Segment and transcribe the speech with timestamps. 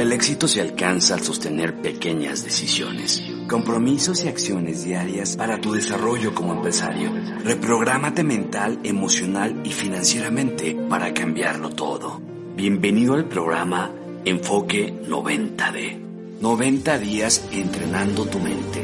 [0.00, 6.34] El éxito se alcanza al sostener pequeñas decisiones, compromisos y acciones diarias para tu desarrollo
[6.34, 7.12] como empresario.
[7.44, 12.18] Reprográmate mental, emocional y financieramente para cambiarlo todo.
[12.56, 13.92] Bienvenido al programa
[14.24, 15.98] Enfoque 90D.
[16.40, 18.82] 90 días entrenando tu mente.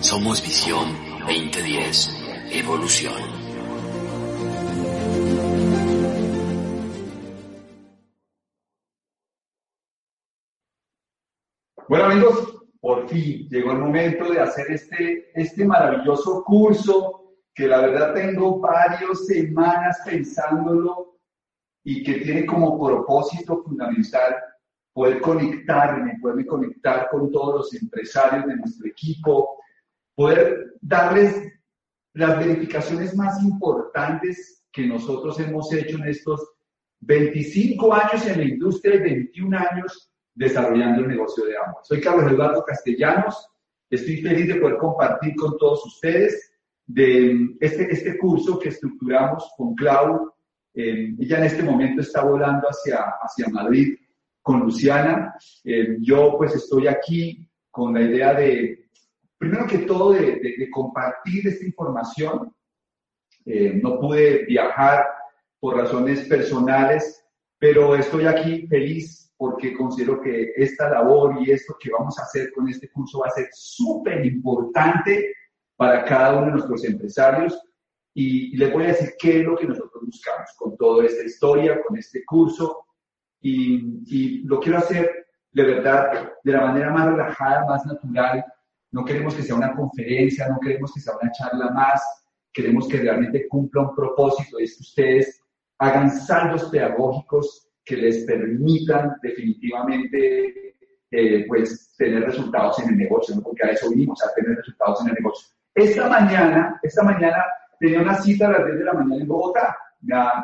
[0.00, 0.88] Somos Visión
[1.26, 2.16] 2010.
[2.52, 3.35] Evolución.
[11.88, 17.78] Bueno amigos, por fin llegó el momento de hacer este, este maravilloso curso que la
[17.80, 21.20] verdad tengo varias semanas pensándolo
[21.84, 24.34] y que tiene como propósito fundamental
[24.92, 29.56] poder conectarme, poderme conectar con todos los empresarios de nuestro equipo,
[30.16, 31.40] poder darles
[32.14, 36.52] las verificaciones más importantes que nosotros hemos hecho en estos
[36.98, 41.82] 25 años en la industria y 21 años desarrollando el negocio de Amway.
[41.82, 43.48] Soy Carlos Eduardo Castellanos,
[43.90, 46.52] estoy feliz de poder compartir con todos ustedes
[46.86, 50.32] de este, este curso que estructuramos con Clau.
[50.74, 53.96] Eh, ella en este momento está volando hacia, hacia Madrid
[54.42, 55.34] con Luciana.
[55.64, 58.90] Eh, yo pues estoy aquí con la idea de,
[59.38, 62.54] primero que todo, de, de, compartir esta información.
[63.46, 65.06] Eh, no pude viajar
[65.58, 67.24] por razones personales,
[67.58, 72.52] pero estoy aquí feliz porque considero que esta labor y esto que vamos a hacer
[72.52, 75.34] con este curso va a ser súper importante
[75.76, 77.60] para cada uno de nuestros empresarios.
[78.14, 81.82] Y, les voy a decir qué es lo que nosotros buscamos con toda esta historia,
[81.86, 82.86] con este curso.
[83.40, 88.42] Y, y lo quiero hacer de verdad de la manera más relajada, más natural.
[88.90, 92.02] No queremos que sea una conferencia, no queremos que sea una charla más.
[92.52, 95.42] Queremos que realmente cumpla un propósito, es que ustedes
[95.78, 100.74] hagan saldos pedagógicos que les permitan definitivamente
[101.08, 105.08] eh, pues, tener resultados en el negocio, porque a eso vinimos, a tener resultados en
[105.10, 105.48] el negocio.
[105.72, 107.44] Esta mañana, esta mañana
[107.78, 109.76] tenía una cita a las 10 de la mañana en Bogotá.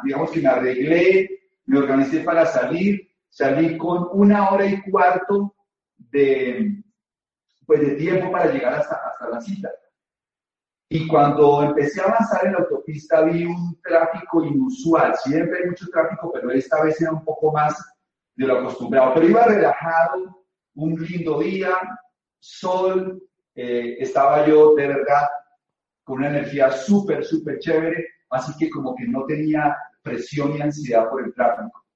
[0.05, 1.31] digamos que me arreglé,
[1.67, 5.57] me organicé para salir, salí con una hora y cuarto
[5.97, 6.81] de,
[7.67, 9.69] pues, de tiempo para llegar hasta, hasta la cita.
[10.95, 15.15] Y cuando empecé a avanzar en la autopista vi un tráfico inusual.
[15.17, 17.75] Siempre hay mucho tráfico, pero esta vez era un poco más
[18.37, 19.15] de lo acostumbrado.
[19.15, 20.45] Pero iba relajado,
[20.75, 21.79] un lindo día,
[22.39, 23.23] sol,
[23.55, 25.29] eh, estaba yo de verdad
[26.05, 31.09] con una energía súper, súper chévere, así que como que no tenía presión y ansiedad
[31.09, 31.87] por el tráfico.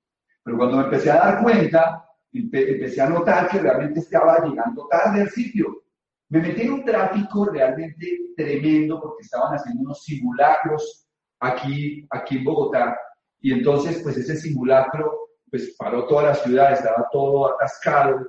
[0.42, 2.02] Pero cuando me empecé a dar cuenta,
[2.32, 5.82] empecé a notar que realmente estaba llegando tarde al sitio.
[6.28, 11.06] Me metí en un tráfico realmente tremendo porque estaban haciendo unos simulacros
[11.40, 12.98] aquí, aquí en Bogotá.
[13.40, 15.12] Y entonces, pues ese simulacro,
[15.50, 18.26] pues paró toda la ciudad, estaba todo atascado.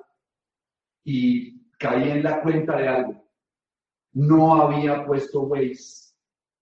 [1.03, 3.27] Y caí en la cuenta de algo.
[4.13, 6.13] No había puesto Waze.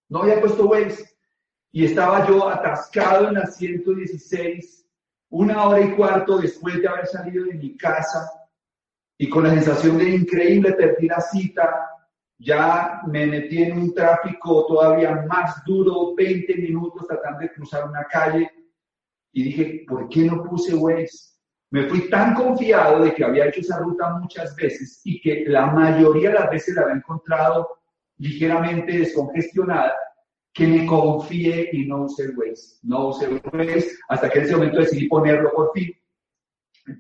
[0.08, 1.04] No había puesto Waze.
[1.72, 4.88] Y estaba yo atascado en la 116,
[5.30, 8.32] una hora y cuarto después de haber salido de mi casa
[9.18, 11.90] y con la sensación de increíble perdí la cita,
[12.38, 18.04] ya me metí en un tráfico todavía más duro, 20 minutos tratando de cruzar una
[18.06, 18.52] calle
[19.32, 21.36] y dije, ¿por qué no puse Waze?
[21.72, 25.68] Me fui tan confiado de que había hecho esa ruta muchas veces y que la
[25.68, 27.70] mayoría de las veces la había encontrado
[28.18, 29.94] ligeramente descongestionada,
[30.54, 32.80] que me confié y no usé Waze.
[32.84, 35.92] No usé Waze hasta que en ese momento decidí ponerlo por fin.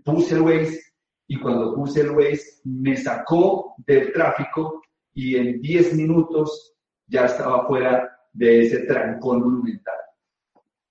[0.03, 0.81] Puse Waze
[1.27, 4.81] y cuando puse el Waze me sacó del tráfico
[5.13, 6.75] y en 10 minutos
[7.07, 9.95] ya estaba fuera de ese trancón monumental.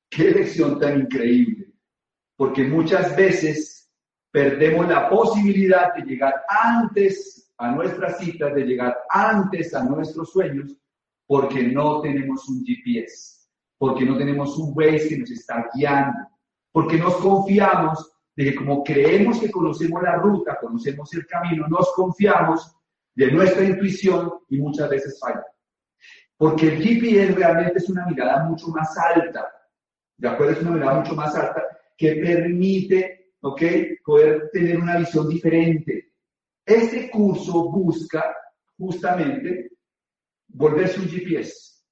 [0.09, 1.73] Qué lección tan increíble,
[2.37, 3.91] porque muchas veces
[4.31, 10.77] perdemos la posibilidad de llegar antes a nuestras citas, de llegar antes a nuestros sueños,
[11.27, 16.19] porque no tenemos un GPS, porque no tenemos un Waze que nos está guiando,
[16.73, 21.93] porque nos confiamos de que como creemos que conocemos la ruta, conocemos el camino, nos
[21.95, 22.77] confiamos
[23.15, 25.45] de nuestra intuición y muchas veces falla.
[26.37, 29.49] Porque el GPS realmente es una mirada mucho más alta,
[30.17, 30.53] ¿de acuerdo?
[30.53, 31.63] Es una mirada mucho más alta
[31.97, 33.63] que permite, ¿ok?
[34.05, 36.13] Poder tener una visión diferente.
[36.67, 38.35] Este curso busca
[38.77, 39.71] justamente
[40.49, 41.83] volverse un GPS.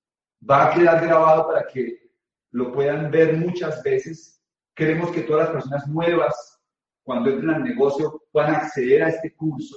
[0.49, 2.11] Va a quedar grabado para que
[2.51, 4.32] lo puedan ver muchas veces
[4.75, 6.61] Queremos que todas las personas nuevas,
[7.03, 9.77] cuando entren al negocio, puedan acceder a este curso.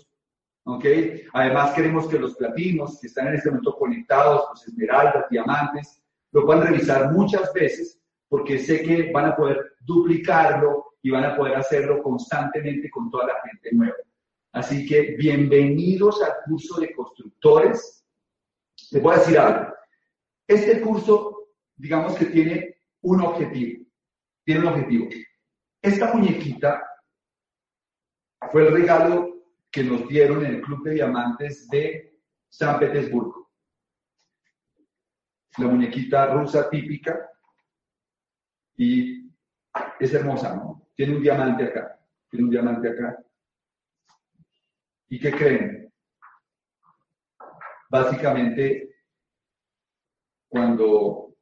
[0.65, 0.86] ¿ok?
[1.33, 6.01] Además, queremos que los platinos que están en este momento conectados, los esmeraldas, diamantes,
[6.31, 11.36] lo puedan revisar muchas veces porque sé que van a poder duplicarlo y van a
[11.36, 13.95] poder hacerlo constantemente con toda la gente nueva.
[14.51, 18.03] Así que bienvenidos al curso de constructores.
[18.92, 19.74] Les voy a decir algo.
[20.47, 23.84] Este curso, digamos que tiene un objetivo.
[24.45, 25.09] Tiene un objetivo.
[25.81, 26.88] Esta muñequita
[28.51, 33.51] fue el regalo que nos dieron en el Club de Diamantes de San Petersburgo.
[35.57, 37.30] La muñequita rusa típica
[38.77, 39.31] y
[40.00, 40.89] es hermosa, ¿no?
[40.95, 42.00] Tiene un diamante acá,
[42.30, 43.18] tiene un diamante acá.
[45.09, 45.94] ¿Y qué creen?
[47.89, 48.95] Básicamente,
[50.47, 51.36] cuando,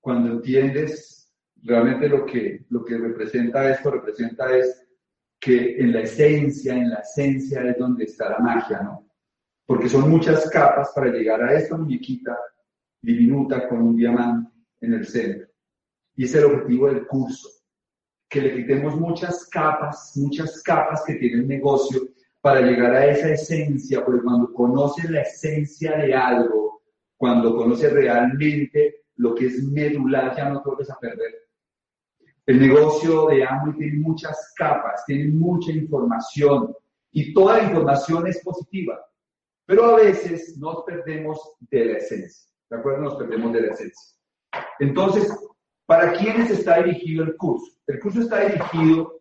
[0.00, 1.27] cuando entiendes
[1.62, 4.86] realmente lo que, lo que representa esto, representa es
[5.40, 9.08] que en la esencia, en la esencia es donde está la magia, ¿no?
[9.66, 12.36] Porque son muchas capas para llegar a esta muñequita
[13.00, 14.50] diminuta con un diamante
[14.80, 15.48] en el centro.
[16.16, 17.48] Y es el objetivo del curso,
[18.28, 22.00] que le quitemos muchas capas, muchas capas que tiene el negocio
[22.40, 26.82] para llegar a esa esencia, porque cuando conoces la esencia de algo,
[27.16, 31.47] cuando conoces realmente lo que es medular, ya no te vuelves a perder
[32.48, 36.74] el negocio de Amway tiene muchas capas, tiene mucha información
[37.12, 38.98] y toda la información es positiva,
[39.66, 43.02] pero a veces nos perdemos de la esencia, ¿de acuerdo?
[43.02, 44.16] Nos perdemos de la esencia.
[44.78, 45.30] Entonces,
[45.84, 47.70] ¿para quiénes está dirigido el curso?
[47.86, 49.20] El curso está dirigido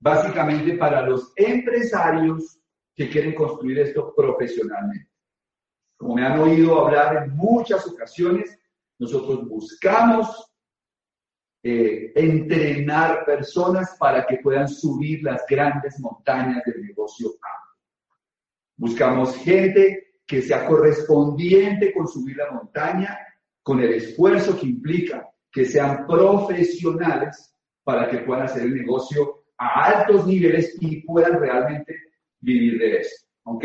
[0.00, 2.58] básicamente para los empresarios
[2.94, 5.10] que quieren construir esto profesionalmente.
[5.98, 8.58] Como me han oído hablar en muchas ocasiones,
[8.98, 10.55] nosotros buscamos
[11.62, 17.30] eh, entrenar personas para que puedan subir las grandes montañas del negocio
[18.78, 23.18] Buscamos gente que sea correspondiente con subir la montaña,
[23.62, 29.84] con el esfuerzo que implica, que sean profesionales para que puedan hacer el negocio a
[29.84, 31.96] altos niveles y puedan realmente
[32.40, 33.26] vivir de eso.
[33.44, 33.64] ¿Ok?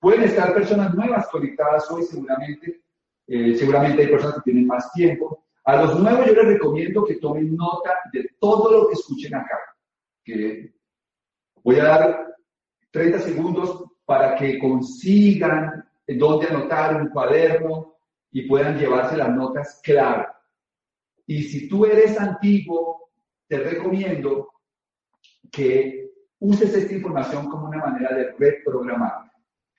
[0.00, 2.80] Pueden estar personas nuevas conectadas hoy seguramente.
[3.26, 7.16] Eh, seguramente hay personas que tienen más tiempo, a los nuevos yo les recomiendo que
[7.16, 9.58] tomen nota de todo lo que escuchen acá.
[10.24, 10.72] Que
[11.62, 12.36] voy a dar
[12.92, 17.96] 30 segundos para que consigan dónde anotar un cuaderno
[18.30, 20.28] y puedan llevarse las notas claras.
[21.26, 23.10] Y si tú eres antiguo,
[23.48, 24.48] te recomiendo
[25.50, 29.32] que uses esta información como una manera de reprogramar.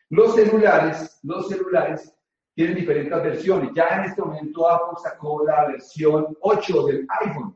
[0.10, 2.14] Los celulares, los celulares
[2.58, 3.70] tienen diferentes versiones.
[3.76, 7.56] Ya en este momento Apple sacó la versión 8 del iPhone.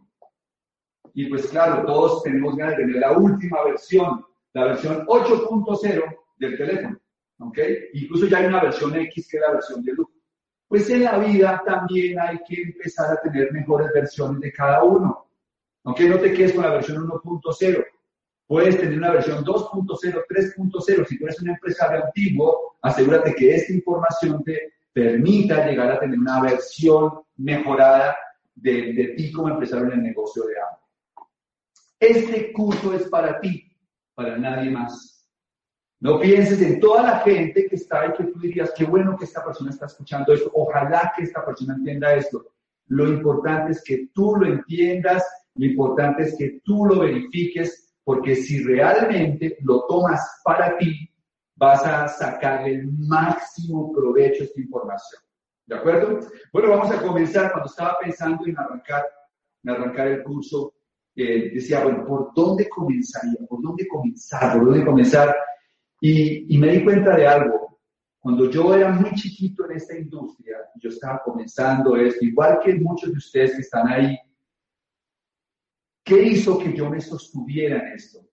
[1.15, 6.55] Y pues claro, todos tenemos ganas de tener la última versión, la versión 8.0 del
[6.55, 6.99] teléfono.
[7.39, 7.57] ¿Ok?
[7.93, 10.07] Incluso ya hay una versión X que es la versión de luz.
[10.67, 15.25] Pues en la vida también hay que empezar a tener mejores versiones de cada uno.
[15.83, 17.85] Aunque no te quedes con la versión 1.0.
[18.45, 21.07] Puedes tener una versión 2.0, 3.0.
[21.07, 26.19] Si tú eres un empresario antiguo, asegúrate que esta información te permita llegar a tener
[26.19, 28.15] una versión mejorada
[28.55, 30.79] de, de ti como empresario en el negocio de agua.
[31.99, 33.71] Este curso es para ti,
[34.15, 35.11] para nadie más.
[36.01, 39.25] No pienses en toda la gente que está y que tú dirías, qué bueno que
[39.25, 42.47] esta persona está escuchando esto, ojalá que esta persona entienda esto.
[42.87, 45.23] Lo importante es que tú lo entiendas,
[45.53, 51.07] lo importante es que tú lo verifiques, porque si realmente lo tomas para ti,
[51.61, 55.21] vas a sacar el máximo provecho a esta información.
[55.67, 56.19] ¿De acuerdo?
[56.51, 57.51] Bueno, vamos a comenzar.
[57.51, 59.05] Cuando estaba pensando en arrancar,
[59.63, 60.73] en arrancar el curso,
[61.15, 63.37] eh, decía, bueno, ¿por dónde comenzaría?
[63.47, 64.57] ¿Por dónde comenzar?
[64.57, 65.35] ¿Por dónde comenzar?
[65.99, 67.79] Y, y me di cuenta de algo.
[68.19, 73.11] Cuando yo era muy chiquito en esta industria, yo estaba comenzando esto, igual que muchos
[73.11, 74.17] de ustedes que están ahí,
[76.03, 78.30] ¿qué hizo que yo me sostuviera en esto?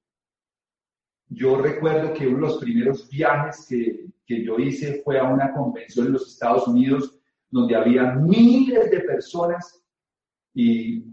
[1.31, 5.53] Yo recuerdo que uno de los primeros viajes que, que yo hice fue a una
[5.53, 7.19] convención en los Estados Unidos
[7.51, 9.83] donde había miles de personas
[10.55, 11.05] y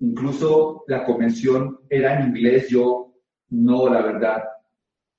[0.00, 3.14] incluso la convención era en inglés, yo
[3.50, 4.44] no, la verdad.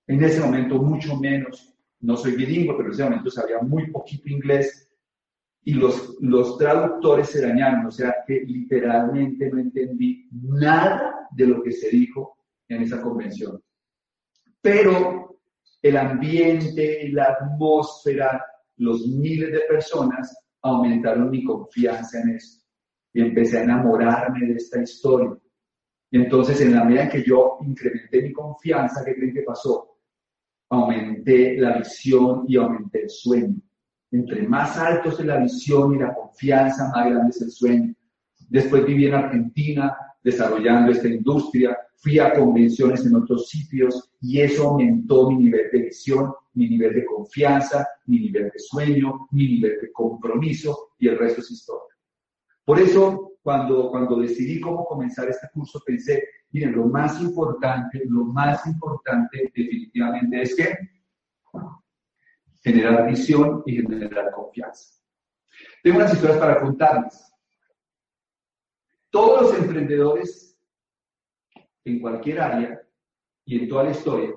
[0.08, 4.30] En ese momento mucho menos, no soy bilingüe, pero en ese momento sabía muy poquito
[4.30, 4.90] inglés
[5.64, 11.62] y los, los traductores se dañaron, o sea que literalmente no entendí nada de lo
[11.62, 13.62] que se dijo en esa convención
[14.62, 15.40] pero
[15.82, 18.46] el ambiente, la atmósfera,
[18.78, 22.66] los miles de personas aumentaron mi confianza en esto.
[23.14, 25.36] Y empecé a enamorarme de esta historia.
[26.12, 29.98] Entonces, en la medida en que yo incrementé mi confianza, ¿qué creen que pasó?
[30.70, 33.56] Aumenté la visión y aumenté el sueño.
[34.12, 37.94] Entre más alto es la visión y la confianza, más grande es el sueño.
[38.48, 44.70] Después viví en Argentina, desarrollando esta industria, fui a convenciones en otros sitios y eso
[44.70, 49.80] aumentó mi nivel de visión, mi nivel de confianza, mi nivel de sueño, mi nivel
[49.82, 51.96] de compromiso y el resto es historia.
[52.64, 58.24] Por eso, cuando, cuando decidí cómo comenzar este curso, pensé, miren, lo más importante, lo
[58.26, 60.78] más importante definitivamente es que
[62.62, 65.02] generar visión y generar confianza.
[65.84, 67.34] Tengo unas historias para contarles.
[69.10, 70.49] Todos los emprendedores
[71.90, 72.82] en cualquier área
[73.46, 74.36] y en toda la historia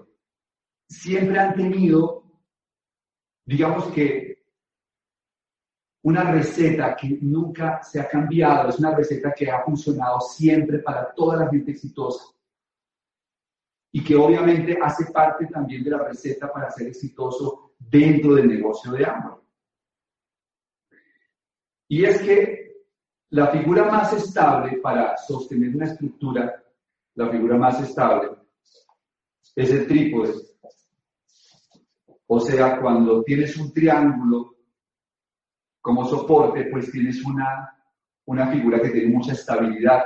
[0.93, 2.25] siempre han tenido,
[3.45, 4.33] digamos que,
[6.05, 11.13] una receta que nunca se ha cambiado, es una receta que ha funcionado siempre para
[11.15, 12.25] toda la gente exitosa
[13.93, 18.91] y que obviamente hace parte también de la receta para ser exitoso dentro del negocio
[18.93, 19.39] de Amway.
[21.89, 22.87] Y es que
[23.31, 26.62] la figura más estable para sostener una estructura,
[27.15, 28.31] la figura más estable,
[29.55, 30.33] es el trípode.
[32.27, 34.57] O sea, cuando tienes un triángulo
[35.81, 37.77] como soporte, pues tienes una,
[38.25, 40.05] una figura que tiene mucha estabilidad.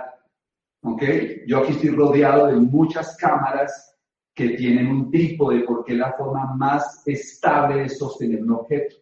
[0.82, 1.02] ¿Ok?
[1.46, 3.96] Yo aquí estoy rodeado de muchas cámaras
[4.34, 8.96] que tienen un trípode porque es la forma más estable de sostener un objeto.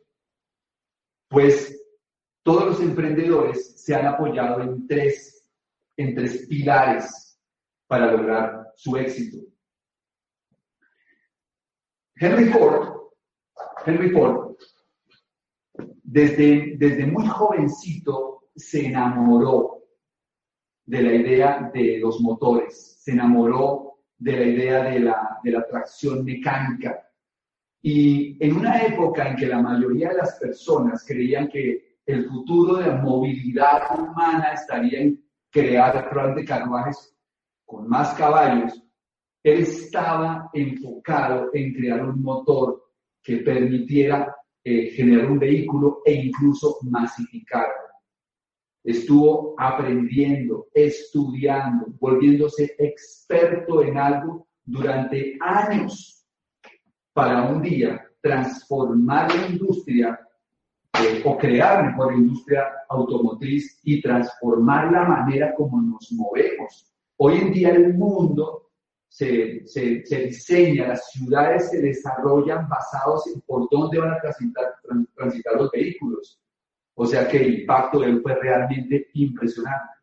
[1.28, 1.80] Pues
[2.42, 5.48] todos los emprendedores se han apoyado en tres,
[5.96, 7.23] en tres pilares
[7.86, 9.38] para lograr su éxito.
[12.16, 12.88] Henry Ford,
[13.84, 14.56] Henry Ford,
[16.02, 19.82] desde, desde muy jovencito se enamoró
[20.86, 25.66] de la idea de los motores, se enamoró de la idea de la, de la
[25.66, 27.00] tracción mecánica.
[27.82, 32.76] Y en una época en que la mayoría de las personas creían que el futuro
[32.76, 37.13] de la movilidad humana estaría en crear de carruajes
[37.64, 38.82] con más caballos,
[39.42, 42.82] él estaba enfocado en crear un motor
[43.22, 47.84] que permitiera eh, generar un vehículo e incluso masificarlo.
[48.82, 56.26] Estuvo aprendiendo, estudiando, volviéndose experto en algo durante años
[57.12, 60.18] para un día transformar la industria
[61.00, 66.93] eh, o crear mejor industria automotriz y transformar la manera como nos movemos.
[67.16, 68.70] Hoy en día el mundo
[69.08, 74.74] se, se, se diseña, las ciudades se desarrollan basados en por dónde van a transitar,
[75.14, 76.40] transitar los vehículos.
[76.94, 79.94] O sea que el impacto de él fue realmente impresionante.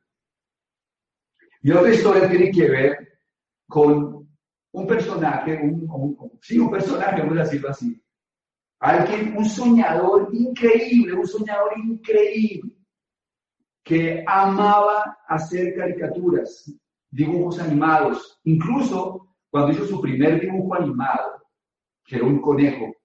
[1.61, 3.19] Y otra historia tiene que ver
[3.67, 4.27] con
[4.73, 8.01] un personaje, un, sí, un personaje, vamos a decirlo así,
[8.81, 12.73] Alguien, un soñador increíble, un soñador increíble,
[13.83, 16.73] que amaba hacer caricaturas,
[17.11, 18.39] dibujos animados.
[18.45, 21.43] Incluso cuando hizo su primer dibujo animado,
[22.03, 22.95] que era un conejo,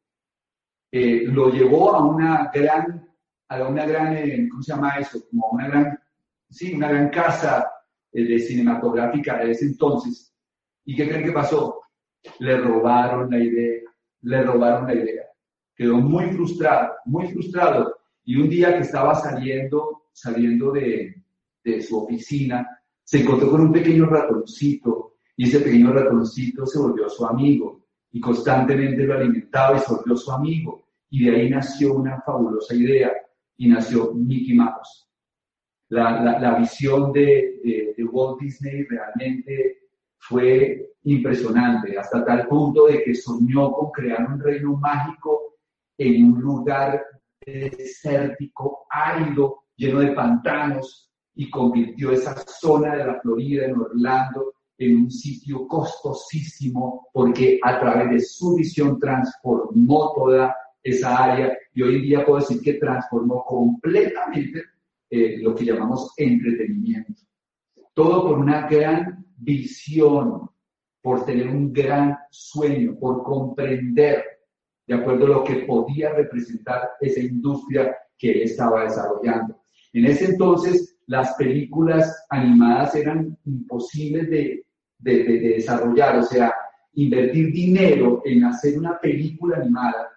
[0.91, 3.07] eh, lo llevó a una gran,
[3.49, 5.21] a una gran, eh, ¿cómo se llama eso?
[5.29, 5.99] Como una gran,
[6.49, 7.71] sí, una gran casa
[8.13, 10.33] eh, de cinematográfica de ese entonces.
[10.85, 11.83] ¿Y qué creen que pasó?
[12.39, 13.83] Le robaron la idea,
[14.23, 15.27] le robaron la idea
[15.77, 17.99] quedó muy frustrado, muy frustrado.
[18.25, 21.23] Y un día que estaba saliendo, saliendo de,
[21.63, 22.76] de su oficina,
[23.07, 28.19] se encontró con un pequeño ratoncito y ese pequeño ratoncito se volvió su amigo y
[28.19, 30.89] constantemente lo alimentaba y se volvió su amigo.
[31.09, 33.13] Y de ahí nació una fabulosa idea
[33.59, 35.09] y nació Mickey Mouse.
[35.89, 39.83] La, la, visión de, de, de, Walt Disney realmente
[40.19, 45.59] fue impresionante, hasta tal punto de que soñó con crear un reino mágico
[45.97, 47.05] en un lugar
[47.41, 51.06] desértico, árido, lleno de pantanos,
[51.37, 57.79] y convirtió esa zona de la Florida, en Orlando, en un sitio costosísimo, porque a
[57.79, 62.75] través de su visión transformó toda esa área y hoy en día puedo decir que
[62.75, 64.63] transformó completamente
[65.11, 67.23] eh, lo que llamamos entretenimiento.
[67.95, 70.51] Todo por una gran visión,
[71.03, 74.25] por tener un gran sueño, por comprender
[74.87, 79.61] de acuerdo a lo que podía representar esa industria que él estaba desarrollando.
[79.93, 84.63] En ese entonces, las películas animadas eran imposibles de,
[84.99, 86.53] desarrollar, o sea,
[86.95, 90.11] invertir dinero en hacer una película animada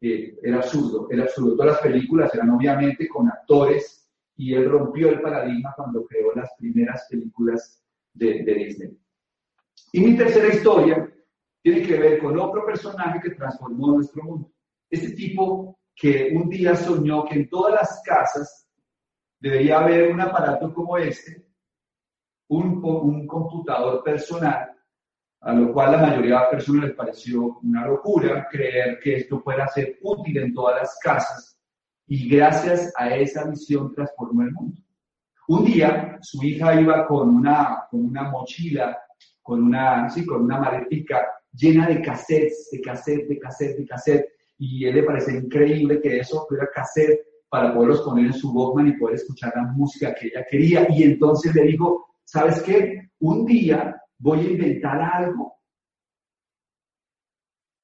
[0.00, 1.56] eh, era absurdo, era absurdo.
[1.56, 6.50] Todas las películas eran obviamente con actores y él rompió el paradigma cuando creó las
[6.58, 7.82] primeras películas
[8.12, 8.98] de, de Disney.
[9.92, 11.10] Y mi tercera historia
[11.62, 14.52] tiene que ver con otro personaje que transformó nuestro mundo.
[14.88, 18.59] Este tipo que un día soñó que en todas las casas
[19.40, 21.44] debería haber un aparato como este,
[22.48, 24.70] un, un computador personal,
[25.40, 29.40] a lo cual la mayoría de las personas les pareció una locura creer que esto
[29.40, 31.58] fuera ser útil en todas las casas
[32.06, 34.80] y gracias a esa visión transformó el mundo.
[35.48, 38.98] Un día su hija iba con una, con una mochila,
[39.42, 44.32] con una, sí, con una maletica llena de cassettes, de cassettes, de cassettes, de cassettes,
[44.58, 48.88] y él le parecía increíble que eso fuera cassette para poderlos poner en su Walkman
[48.88, 50.86] y poder escuchar la música que ella quería.
[50.88, 53.10] Y entonces le dijo, ¿sabes qué?
[53.18, 55.54] Un día voy a inventar algo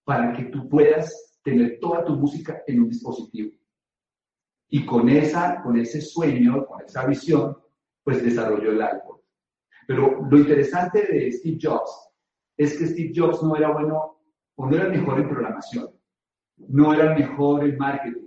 [0.04, 3.52] para que tú puedas tener toda tu música en un dispositivo.
[4.68, 7.56] Y con, esa, con ese sueño, con esa visión,
[8.04, 9.20] pues desarrolló el iPod.
[9.88, 11.90] Pero lo interesante de Steve Jobs
[12.56, 14.20] es que Steve Jobs no era bueno
[14.54, 15.90] o no era mejor en programación,
[16.56, 18.25] no era mejor en marketing,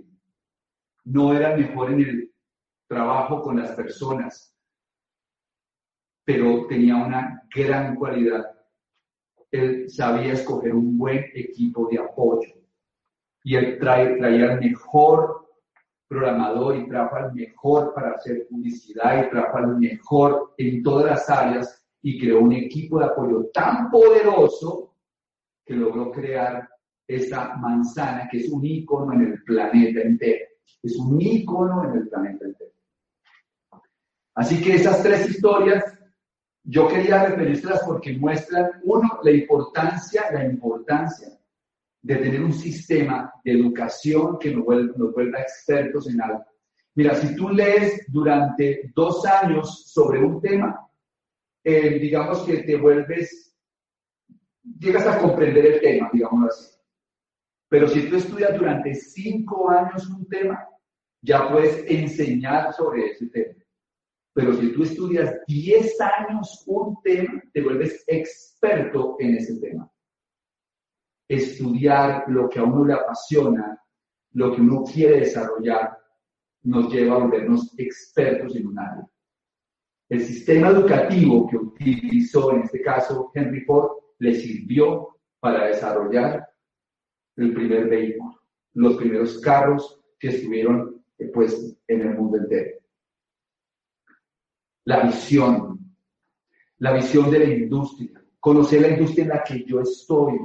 [1.04, 2.34] no era mejor en el
[2.88, 4.56] trabajo con las personas,
[6.24, 8.50] pero tenía una gran cualidad.
[9.50, 12.52] Él sabía escoger un buen equipo de apoyo
[13.42, 15.48] y él traía el mejor
[16.08, 21.30] programador y trajo al mejor para hacer publicidad y trajo al mejor en todas las
[21.30, 24.96] áreas y creó un equipo de apoyo tan poderoso
[25.64, 26.68] que logró crear
[27.06, 30.49] esa manzana que es un icono en el planeta entero.
[30.82, 32.70] Es un icono en el planeta entero.
[34.34, 35.84] Así que esas tres historias
[36.62, 41.28] yo quería referirlas porque muestran, uno, la importancia, la importancia
[42.02, 46.44] de tener un sistema de educación que nos vuelva, expertos en algo.
[46.94, 50.88] Mira, si tú lees durante dos años sobre un tema,
[51.62, 53.54] eh, digamos que te vuelves,
[54.78, 56.79] llegas a comprender el tema, digamos así.
[57.70, 60.68] Pero si tú estudias durante cinco años un tema,
[61.22, 63.54] ya puedes enseñar sobre ese tema.
[64.34, 69.90] Pero si tú estudias diez años un tema, te vuelves experto en ese tema
[71.30, 73.80] estudiar lo que a uno le apasiona,
[74.32, 75.96] lo que uno quiere desarrollar,
[76.64, 79.08] nos lleva a volvernos expertos en un área.
[80.08, 86.49] El sistema educativo que utilizó en este caso Henry Ford le sirvió para desarrollar
[87.42, 88.40] el primer vehículo,
[88.74, 92.78] los primeros carros que estuvieron eh, pues, en el mundo entero.
[94.84, 95.78] La visión,
[96.78, 100.38] la visión de la industria, conocer la industria en la que yo estoy,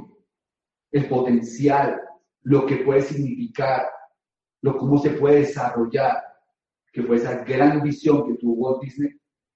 [0.92, 2.00] el potencial,
[2.42, 3.86] lo que puede significar,
[4.62, 6.22] lo cómo se puede desarrollar,
[6.92, 9.10] que fue esa gran visión que tuvo Walt Disney,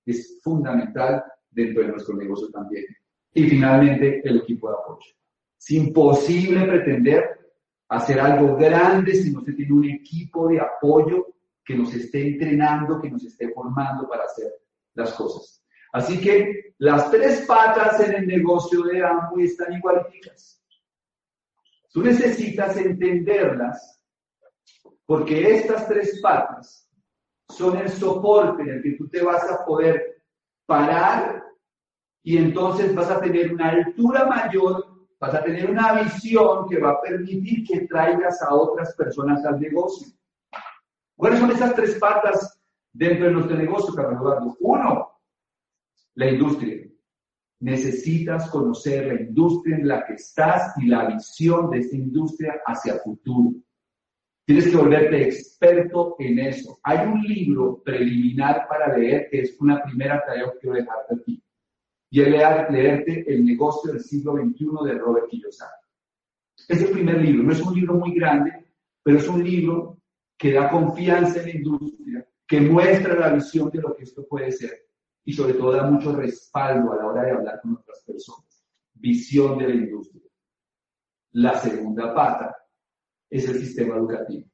[0.05, 2.85] es fundamental dentro de nuestro negocio también.
[3.33, 5.20] Y finalmente, el equipo de apoyo.
[5.61, 7.39] Es imposible pretender
[7.89, 13.01] hacer algo grande si no se tiene un equipo de apoyo que nos esté entrenando,
[13.01, 14.51] que nos esté formando para hacer
[14.95, 15.63] las cosas.
[15.93, 20.65] Así que las tres patas en el negocio de Amway están igualitas.
[21.93, 24.03] Tú necesitas entenderlas
[25.05, 26.89] porque estas tres patas
[27.49, 30.23] son el soporte en el que tú te vas a poder
[30.65, 31.45] parar
[32.23, 34.90] y entonces vas a tener una altura mayor,
[35.21, 39.61] vas a tener una visión que va a permitir que traigas a otras personas al
[39.61, 40.09] negocio.
[41.15, 42.59] ¿Cuáles son esas tres patas
[42.93, 44.57] dentro de nuestro negocio, Carlos?
[44.61, 45.11] Uno,
[46.15, 46.89] la industria.
[47.61, 52.95] Necesitas conocer la industria en la que estás y la visión de esta industria hacia
[52.95, 53.53] el futuro.
[54.47, 56.81] Tienes que volverte experto en eso.
[56.83, 61.43] Hay un libro preliminar para leer que es una primera tarea que quiero dejarte aquí.
[62.11, 65.87] Y leer, leerte El negocio del siglo XXI de Robert Kiyosaki.
[66.69, 67.45] Es el primer libro.
[67.45, 68.67] No es un libro muy grande,
[69.03, 69.99] pero es un libro
[70.37, 74.51] que da confianza en la industria, que muestra la visión de lo que esto puede
[74.51, 74.91] ser
[75.25, 78.65] y sobre todo da mucho respaldo a la hora de hablar con otras personas.
[78.95, 80.23] Visión de la industria.
[81.33, 82.57] La segunda pata
[83.29, 84.49] es el sistema educativo.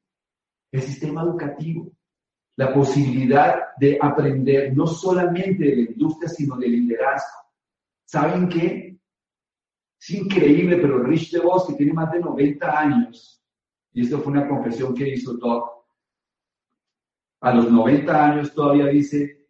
[0.71, 1.91] El sistema educativo,
[2.57, 7.46] la posibilidad de aprender no solamente de la industria, sino de liderazgo.
[8.07, 8.97] ¿Saben qué?
[9.99, 13.43] Es increíble, pero Rich DeVos, que tiene más de 90 años,
[13.91, 15.63] y esto fue una confesión que hizo Todd,
[17.41, 19.49] a los 90 años todavía dice,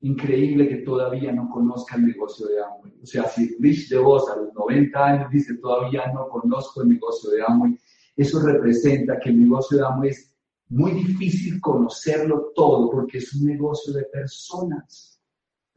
[0.00, 3.00] increíble que todavía no conozca el negocio de Amway.
[3.02, 7.30] O sea, si Rich DeVos a los 90 años dice todavía no conozco el negocio
[7.30, 7.78] de Amway,
[8.16, 10.30] eso representa que el negocio de Amway es
[10.68, 15.15] muy difícil conocerlo todo porque es un negocio de personas.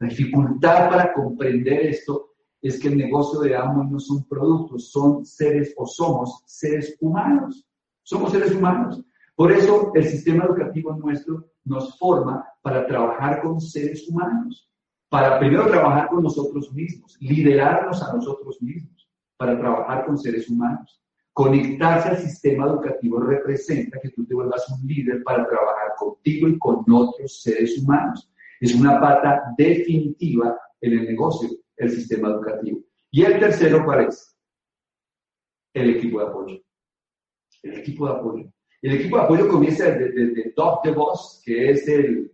[0.00, 2.30] La dificultad para comprender esto
[2.62, 7.66] es que el negocio de Amway no son productos, son seres o somos seres humanos.
[8.02, 9.02] Somos seres humanos.
[9.36, 14.66] Por eso el sistema educativo nuestro nos forma para trabajar con seres humanos.
[15.10, 21.02] para primero trabajar con nosotros mismos, liderarnos a nosotros mismos, para trabajar con seres humanos.
[21.32, 26.56] Conectarse al sistema educativo representa que tú te vuelvas un líder para trabajar contigo y
[26.60, 28.30] con otros seres humanos.
[28.60, 32.80] Es una pata definitiva en el negocio, el sistema educativo.
[33.10, 34.36] Y el tercero, ¿cuál es?
[35.72, 36.60] El equipo de apoyo.
[37.62, 38.52] El equipo de apoyo.
[38.82, 42.32] El equipo de apoyo comienza desde, Top de Boss, que es el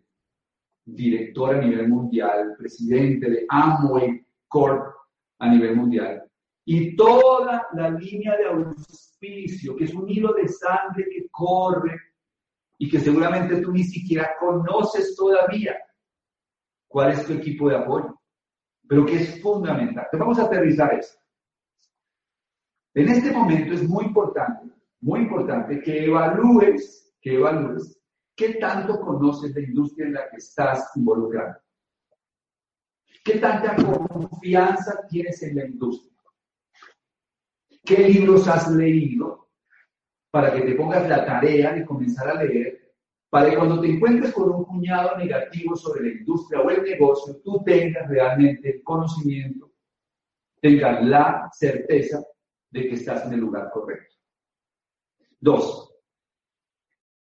[0.84, 4.94] director a nivel mundial, presidente de Amway Corp
[5.38, 6.24] a nivel mundial.
[6.64, 11.96] Y toda la línea de auspicio, que es un hilo de sangre que corre
[12.78, 15.76] y que seguramente tú ni siquiera conoces todavía.
[16.88, 18.20] ¿Cuál es tu equipo de apoyo?
[18.88, 20.06] Pero que es fundamental.
[20.12, 21.18] Vamos a aterrizar esto.
[22.94, 28.00] En este momento es muy importante muy importante que evalúes, que evalúes
[28.34, 31.60] qué tanto conoces la industria en la que estás involucrado.
[33.24, 36.12] ¿Qué tanta confianza tienes en la industria?
[37.84, 39.48] ¿Qué libros has leído
[40.30, 42.85] para que te pongas la tarea de comenzar a leer?
[43.28, 47.40] Para que cuando te encuentres con un cuñado negativo sobre la industria o el negocio,
[47.42, 49.72] tú tengas realmente el conocimiento,
[50.60, 52.24] tengas la certeza
[52.70, 54.14] de que estás en el lugar correcto.
[55.40, 55.94] Dos,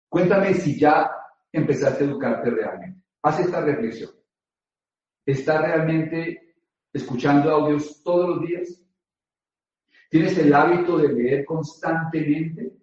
[0.09, 1.11] cuéntame si ya
[1.53, 3.01] empezaste a educarte realmente.
[3.23, 4.11] Haz esta reflexión.
[5.25, 6.57] ¿Estás realmente
[6.93, 8.83] escuchando audios todos los días?
[10.11, 12.82] ¿Tienes el hábito de leer constantemente?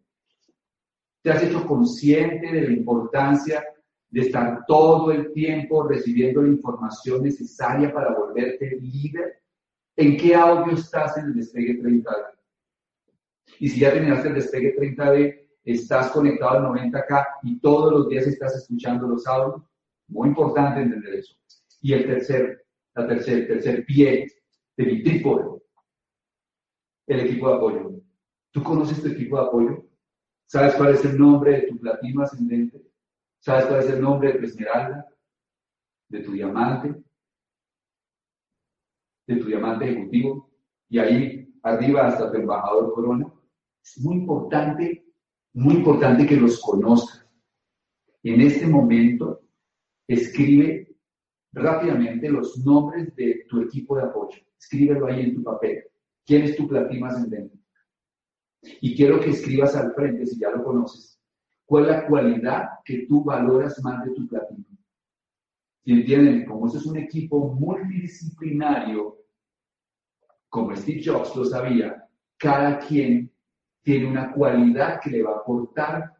[1.21, 3.63] ¿Te has hecho consciente de la importancia
[4.09, 9.41] de estar todo el tiempo recibiendo la información necesaria para volverte líder?
[9.95, 12.39] ¿En qué audio estás en el despegue 30 de
[13.59, 18.27] y si ya terminaste el despegue 30D, estás conectado al 90K y todos los días
[18.27, 19.63] estás escuchando los audios,
[20.07, 21.35] muy importante entender eso.
[21.81, 24.27] Y el tercer, la tercer, tercer pie
[24.77, 25.61] de mi trípode,
[27.07, 28.01] el equipo de apoyo.
[28.51, 29.88] ¿Tú conoces tu equipo de apoyo?
[30.51, 32.81] ¿Sabes cuál es el nombre de tu platino ascendente?
[33.37, 35.07] ¿Sabes cuál es el nombre de tu esmeralda?
[36.07, 37.03] ¿De tu diamante?
[39.27, 40.49] ¿De tu diamante ejecutivo?
[40.89, 43.31] Y ahí arriba hasta tu embajador corona.
[43.83, 45.05] Es muy importante,
[45.53, 47.23] muy importante que los conozcas.
[48.23, 49.41] En este momento,
[50.07, 50.97] escribe
[51.53, 54.39] rápidamente los nombres de tu equipo de apoyo.
[54.57, 55.83] Escríbelo ahí en tu papel.
[56.25, 57.58] ¿Quién es tu platino ascendente?
[58.61, 61.19] Y quiero que escribas al frente, si ya lo conoces,
[61.65, 64.65] cuál es la cualidad que tú valoras más de tu platino.
[65.83, 69.17] Si entienden, como es un equipo multidisciplinario,
[70.49, 73.31] como Steve Jobs lo sabía, cada quien
[73.81, 76.13] tiene una cualidad que le va a aportar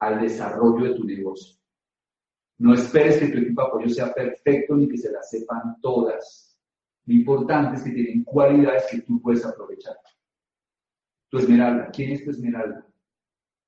[0.00, 1.56] al desarrollo de tu negocio.
[2.58, 6.58] No esperes que tu equipo de apoyo sea perfecto ni que se la sepan todas.
[7.06, 9.96] Lo importante es que tienen cualidades que tú puedes aprovechar.
[11.38, 12.86] Esmeralda, ¿quién es tu esmeralda?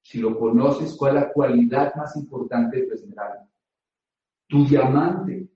[0.02, 3.48] Si lo conoces, ¿cuál es la cualidad más importante de tu esmeralda?
[4.48, 5.48] Tu diamante.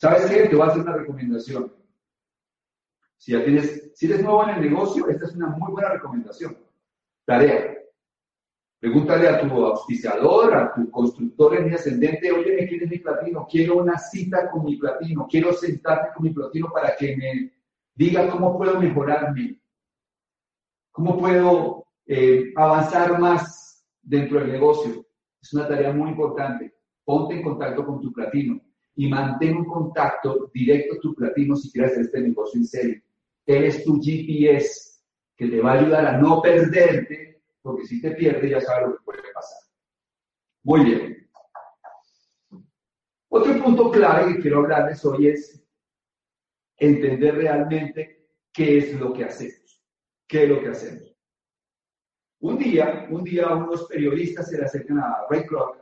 [0.00, 0.48] ¿Sabes qué?
[0.48, 1.72] Te voy a hacer una recomendación.
[3.16, 6.58] Si tienes, si eres nuevo en el negocio, esta es una muy buena recomendación.
[7.24, 7.78] Tarea.
[8.80, 13.46] Pregúntale a tu auspiciador, a tu constructor en mi ascendente, oye, ¿quién es mi platino?
[13.48, 17.52] Quiero una cita con mi platino, quiero sentarme con mi platino para que me
[17.94, 19.60] diga cómo puedo mejorarme,
[20.90, 25.06] cómo puedo eh, avanzar más dentro del negocio.
[25.40, 26.74] Es una tarea muy importante.
[27.04, 28.60] Ponte en contacto con tu platino
[28.94, 33.02] y mantén un contacto directo a tu platino si quieres hacer este negocio en serio.
[33.46, 35.00] Él es tu GPS
[35.36, 38.96] que te va a ayudar a no perderte, porque si te pierdes ya sabes lo
[38.96, 39.58] que puede pasar.
[40.62, 41.30] Muy bien.
[43.28, 45.61] Otro punto clave que quiero hablarles hoy es
[46.76, 49.82] entender realmente qué es lo que hacemos.
[50.26, 51.16] ¿Qué es lo que hacemos?
[52.40, 55.78] Un día, un día unos periodistas se le acercan a Ray Kroc,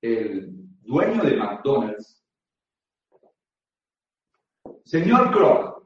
[0.00, 2.24] el dueño de McDonald's.
[4.84, 5.76] Señor Kroc,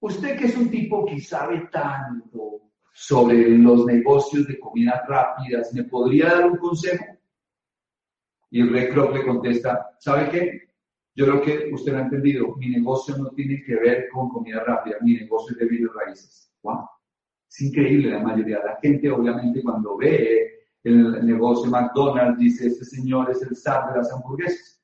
[0.00, 5.84] Usted que es un tipo que sabe tanto sobre los negocios de comidas rápidas, ¿me
[5.84, 7.04] podría dar un consejo?
[8.50, 10.65] Y rey Kroc le contesta, ¿sabe qué?
[11.16, 14.62] Yo creo que usted lo ha entendido, mi negocio no tiene que ver con comida
[14.62, 16.52] rápida, mi negocio es de bienes raíces.
[16.62, 16.86] Wow.
[17.48, 22.84] Es increíble la mayoría de la gente, obviamente, cuando ve el negocio McDonald's, dice, este
[22.84, 24.78] señor es el zar de las hamburguesas.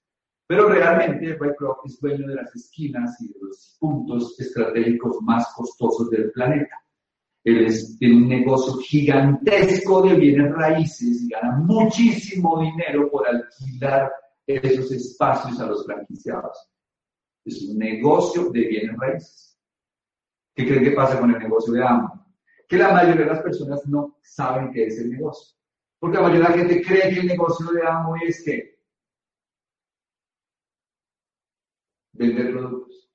[0.47, 5.53] Pero realmente Ray Kroc es dueño de las esquinas y de los puntos estratégicos más
[5.55, 6.77] costosos del planeta.
[7.45, 14.11] Él es, tiene un negocio gigantesco de bienes raíces y gana muchísimo dinero por alquilar
[14.47, 16.71] esos espacios a los franquiciados.
[17.45, 19.59] Es un negocio de bienes raíces.
[20.55, 22.27] ¿Qué creen que pasa con el negocio de Amo?
[22.69, 25.57] Que la mayoría de las personas no saben qué es el negocio.
[25.99, 28.79] Porque la mayoría de la gente cree que el negocio de Amo es que
[32.13, 33.11] vender productos.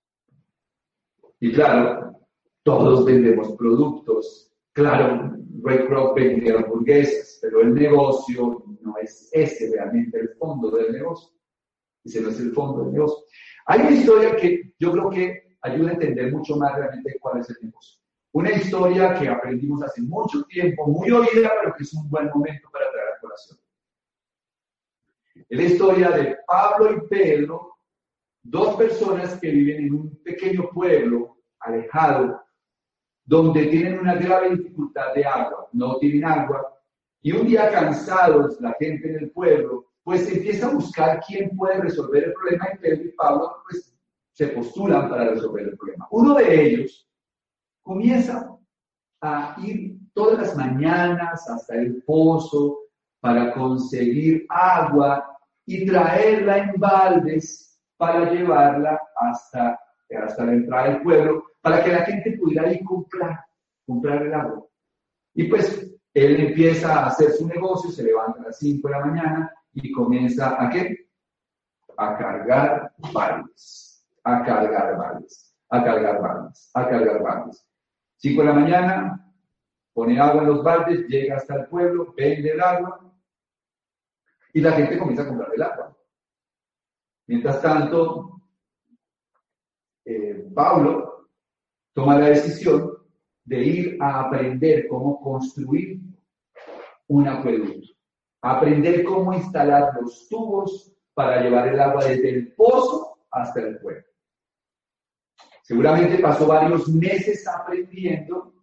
[1.40, 2.20] Y claro,
[2.64, 4.52] todos vendemos productos.
[4.74, 10.92] Claro, Red Rock vende hamburguesas, pero el negocio no es ese realmente el fondo del
[10.92, 11.36] negocio.
[12.04, 13.26] Ese no es el fondo del negocio.
[13.66, 17.50] Hay una historia que yo creo que ayuda a entender mucho más realmente cuál es
[17.50, 18.00] el negocio.
[18.32, 22.70] Una historia que aprendimos hace mucho tiempo, muy oída, pero que es un buen momento
[22.72, 23.60] para traer a colación.
[25.50, 27.78] Es la historia de Pablo y Pedro,
[28.44, 32.47] dos personas que viven en un pequeño pueblo alejado,
[33.28, 36.74] donde tienen una grave dificultad de agua, no tienen agua,
[37.22, 41.82] y un día cansados la gente en el pueblo pues empieza a buscar quién puede
[41.82, 43.94] resolver el problema y Pedro y Pablo pues
[44.32, 46.08] se postulan para resolver el problema.
[46.12, 47.10] Uno de ellos
[47.84, 48.58] comienza
[49.22, 52.80] a ir todas las mañanas hasta el pozo
[53.20, 59.78] para conseguir agua y traerla en baldes para llevarla hasta,
[60.16, 63.46] hasta la entrada del pueblo, para que la gente pudiera ir comprar,
[63.86, 64.66] comprar el agua.
[65.34, 69.06] Y pues él empieza a hacer su negocio, se levanta a las 5 de la
[69.06, 71.08] mañana, y comienza a qué?
[71.98, 77.68] A cargar baldes, a cargar baldes, a cargar baldes, a cargar baldes.
[78.18, 79.34] Cinco de la mañana,
[79.94, 83.00] pone agua en los baldes, llega hasta el pueblo, vende el agua
[84.54, 85.96] y la gente comienza a comprar el agua.
[87.28, 88.37] Mientras tanto,
[90.08, 91.30] eh, Pablo
[91.94, 92.92] toma la decisión
[93.46, 96.00] de ir a aprender cómo construir
[97.08, 97.98] un acueducto
[98.42, 104.04] aprender cómo instalar los tubos para llevar el agua desde el pozo hasta el pueblo.
[105.64, 108.54] Seguramente pasó varios meses aprendiendo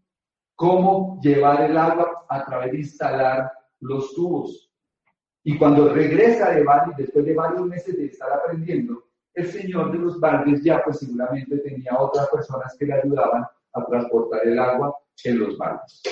[0.54, 4.72] cómo llevar el agua a través de instalar los tubos.
[5.42, 6.64] Y cuando regresa de
[6.96, 9.03] después de varios meses de estar aprendiendo,
[9.34, 13.84] el señor de los baldes ya pues seguramente tenía otras personas que le ayudaban a
[13.86, 16.02] transportar el agua en los baldes.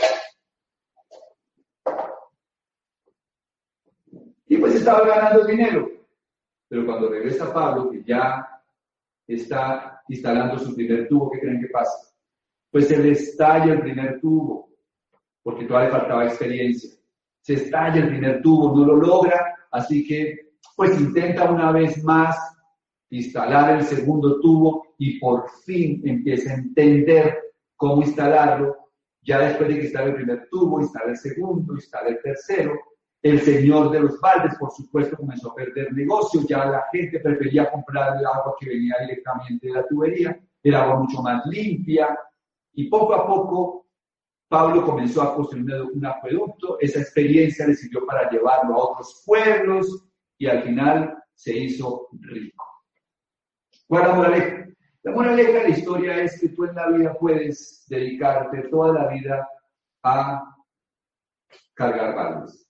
[4.47, 5.89] Y pues estaba ganando dinero.
[6.69, 8.63] Pero cuando regresa Pablo, que ya
[9.27, 12.13] está instalando su primer tubo, ¿qué creen que pasa?
[12.71, 14.71] Pues se le estalla el primer tubo,
[15.43, 16.91] porque todavía faltaba experiencia.
[17.41, 22.52] Se estalla el primer tubo, no lo logra, así que pues intenta una vez más
[23.13, 27.39] instalar el segundo tubo y por fin empieza a entender
[27.77, 28.77] cómo instalarlo.
[29.23, 32.73] Ya después de que instale el primer tubo, instala el segundo, instala el tercero,
[33.23, 37.71] el señor de los baldes, por supuesto, comenzó a perder negocio, ya la gente prefería
[37.71, 42.19] comprar el agua que venía directamente de la tubería, el agua mucho más limpia,
[42.73, 43.87] y poco a poco
[44.49, 50.05] Pablo comenzó a construir un acueducto, esa experiencia le sirvió para llevarlo a otros pueblos
[50.37, 52.72] y al final se hizo rico.
[53.93, 54.69] ¿Cuál es la moraleja?
[55.03, 59.09] La moraleja de la historia es que tú en la vida puedes dedicarte toda la
[59.09, 59.47] vida
[60.03, 60.57] a
[61.75, 62.67] cargar baldes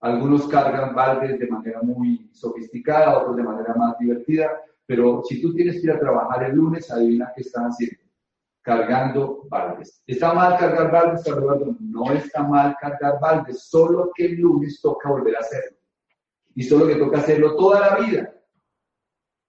[0.00, 5.54] algunos cargan baldes de manera muy sofisticada, otros de manera más divertida, pero si tú
[5.54, 8.04] tienes que ir a trabajar el lunes, adivina qué están haciendo.
[8.60, 10.02] Cargando baldes.
[10.06, 11.76] ¿Está mal cargar baldes, Eduardo?
[11.80, 15.78] No está mal cargar baldes, solo que el lunes toca volver a hacerlo.
[16.54, 18.34] Y solo que toca hacerlo toda la vida.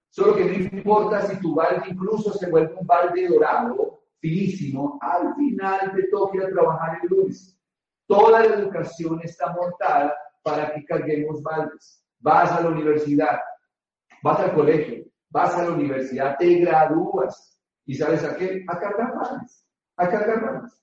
[0.10, 5.36] Solo que no importa si tu balde incluso se vuelve un balde dorado, finísimo, al
[5.36, 7.58] final te toca trabajar el lunes.
[8.08, 12.04] Toda la educación está montada para que carguemos baldes.
[12.20, 13.40] Vas a la universidad,
[14.24, 18.66] vas al colegio, vas a la universidad, te gradúas y sabes a qué?
[18.68, 20.82] A cargar baldes, a cargar baldes.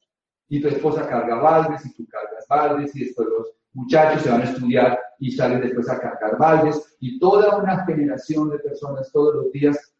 [0.49, 4.41] Y tu esposa carga baldes y tú cargas baldes y después los muchachos se van
[4.41, 9.35] a estudiar y salen después a cargar baldes y toda una generación de personas todos
[9.35, 9.95] los días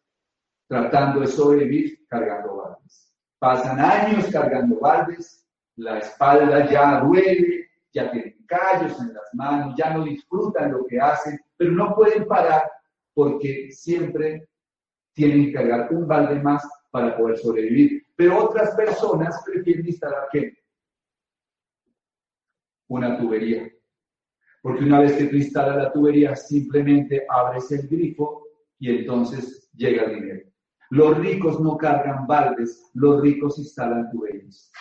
[0.67, 3.13] tratando de sobrevivir cargando baldes.
[3.37, 9.93] Pasan años cargando baldes, la espalda ya duele, ya tienen callos en las manos, ya
[9.93, 12.63] no disfrutan lo que hacen, pero no pueden parar
[13.13, 14.49] porque siempre
[15.13, 18.03] tienen que cargar un balde más para poder sobrevivir.
[18.15, 20.57] Pero otras personas prefieren instalar qué?
[22.87, 23.71] Una tubería.
[24.61, 28.43] Porque una vez que tú instalas la tubería, simplemente abres el grifo
[28.79, 30.49] y entonces llega el dinero.
[30.89, 34.71] Los ricos no cargan baldes, los ricos instalan tuberías.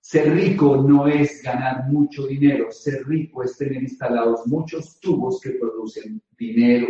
[0.00, 5.52] Ser rico no es ganar mucho dinero, ser rico es tener instalados muchos tubos que
[5.52, 6.88] producen dinero.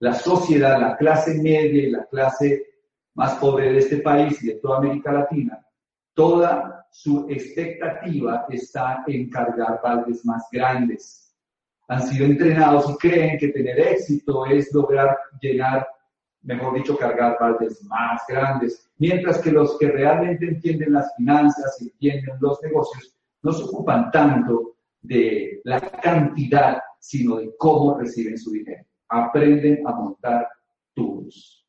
[0.00, 2.66] La sociedad, la clase media y la clase
[3.14, 5.66] más pobre de este país y de toda América Latina,
[6.12, 11.34] toda su expectativa está en cargar baldes más grandes.
[11.88, 15.86] Han sido entrenados y creen que tener éxito es lograr llenar,
[16.42, 18.90] mejor dicho, cargar baldes más grandes.
[18.98, 24.10] Mientras que los que realmente entienden las finanzas y entienden los negocios no se ocupan
[24.10, 28.84] tanto de la cantidad, sino de cómo reciben su dinero.
[29.08, 30.46] Aprenden a montar
[30.94, 31.66] tubos.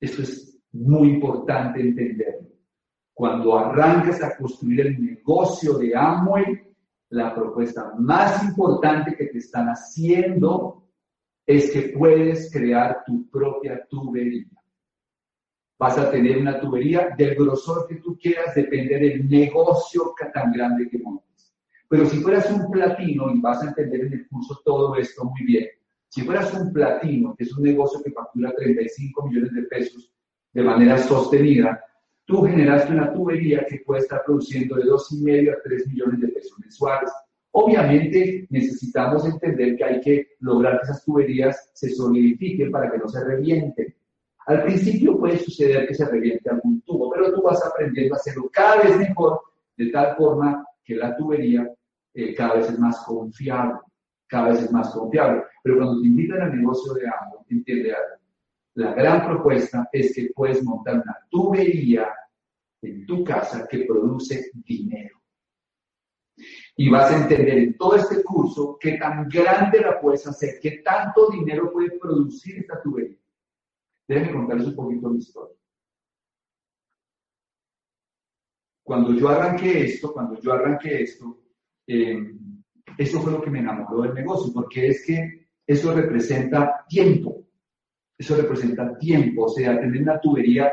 [0.00, 2.53] Esto es muy importante entenderlo.
[3.14, 6.74] Cuando arrancas a construir el negocio de Amway,
[7.10, 10.84] la propuesta más importante que te están haciendo
[11.46, 14.48] es que puedes crear tu propia tubería.
[15.78, 20.88] Vas a tener una tubería del grosor que tú quieras, depende del negocio tan grande
[20.88, 21.54] que montes.
[21.88, 25.44] Pero si fueras un platino, y vas a entender en el curso todo esto muy
[25.44, 25.66] bien,
[26.08, 30.12] si fueras un platino, que es un negocio que factura 35 millones de pesos
[30.52, 31.80] de manera sostenida,
[32.24, 36.58] tú generaste una tubería que puede estar produciendo de 2,5 a 3 millones de pesos
[36.58, 37.10] mensuales.
[37.52, 43.08] Obviamente necesitamos entender que hay que lograr que esas tuberías se solidifiquen para que no
[43.08, 43.94] se revienten.
[44.46, 48.50] Al principio puede suceder que se reviente algún tubo, pero tú vas aprendiendo a hacerlo
[48.52, 49.40] cada vez mejor,
[49.76, 51.70] de tal forma que la tubería
[52.12, 53.78] eh, cada vez es más confiable
[54.34, 55.44] cada vez es más confiable.
[55.62, 58.23] Pero cuando te invitan al negocio de ambos, entiende algo.
[58.74, 62.08] La gran propuesta es que puedes montar una tubería
[62.82, 65.20] en tu casa que produce dinero.
[66.76, 70.82] Y vas a entender en todo este curso qué tan grande la puedes hacer, qué
[70.84, 73.18] tanto dinero puede producir esta tubería.
[74.08, 75.56] Déjenme contarles un poquito mi historia.
[78.82, 81.38] Cuando yo arranqué esto, cuando yo arranqué esto,
[81.86, 82.34] eh,
[82.98, 87.43] eso fue lo que me enamoró del negocio, porque es que eso representa tiempo.
[88.24, 90.72] Eso representa tiempo, o sea, tener una tubería.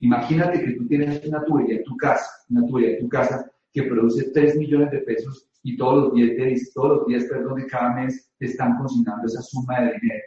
[0.00, 3.82] Imagínate que tú tienes una tubería en tu casa, una tubería en tu casa que
[3.82, 7.92] produce 3 millones de pesos y todos los días, todos los días perdón, de cada
[7.96, 10.24] mes te están consignando esa suma de dinero.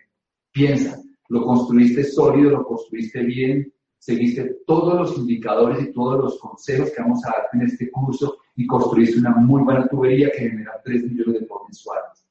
[0.51, 6.91] Piensa, lo construiste sólido, lo construiste bien, seguiste todos los indicadores y todos los consejos
[6.91, 10.79] que vamos a dar en este curso y construiste una muy buena tubería que genera
[10.86, 12.27] 3 millones de dólares mensuales.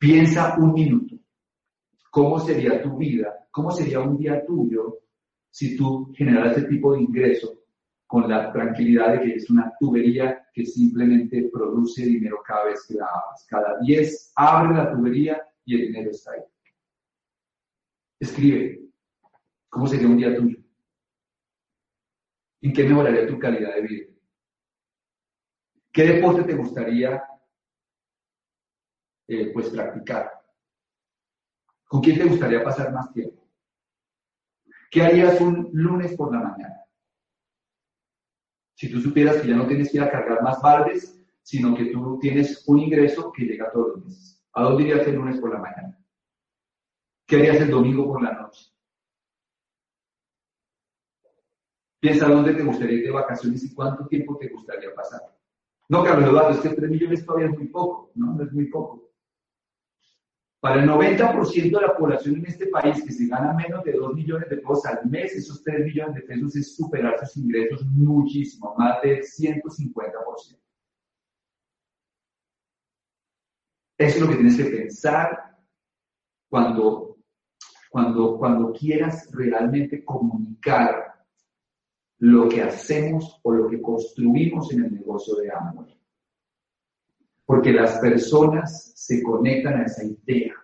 [0.00, 1.19] Piensa un minuto.
[2.10, 3.46] ¿Cómo sería tu vida?
[3.50, 4.98] ¿Cómo sería un día tuyo
[5.50, 7.62] si tú generaras este tipo de ingreso
[8.06, 12.94] con la tranquilidad de que es una tubería que simplemente produce dinero cada vez que
[12.94, 13.46] la abres?
[13.48, 16.42] Cada 10 abre la tubería y el dinero está ahí.
[18.18, 18.80] Escribe,
[19.70, 20.58] ¿Cómo sería un día tuyo?
[22.60, 24.06] ¿En qué mejoraría tu calidad de vida?
[25.92, 27.22] ¿Qué deporte te gustaría
[29.28, 30.39] eh, pues practicar?
[31.90, 33.44] ¿Con quién te gustaría pasar más tiempo?
[34.92, 36.84] ¿Qué harías un lunes por la mañana?
[38.76, 41.86] Si tú supieras que ya no tienes que ir a cargar más baldes, sino que
[41.86, 44.40] tú tienes un ingreso que llega todos los meses.
[44.52, 45.98] ¿A dónde irías el lunes por la mañana?
[47.26, 48.72] ¿Qué harías el domingo por la noche?
[51.98, 55.22] Piensa dónde te gustaría ir de vacaciones y cuánto tiempo te gustaría pasar.
[55.88, 58.34] No, Carlos Eduardo, es que 3 millones todavía es muy poco, ¿no?
[58.34, 59.09] No es muy poco.
[60.60, 64.14] Para el 90% de la población en este país que se gana menos de 2
[64.14, 68.74] millones de pesos al mes, esos 3 millones de pesos es superar sus ingresos muchísimo,
[68.76, 70.60] más del 150%.
[73.96, 75.58] Eso es lo que tienes que pensar
[76.48, 77.18] cuando,
[77.88, 81.24] cuando, cuando quieras realmente comunicar
[82.18, 85.99] lo que hacemos o lo que construimos en el negocio de Amway.
[87.50, 90.54] Porque las personas se conectan a esa idea.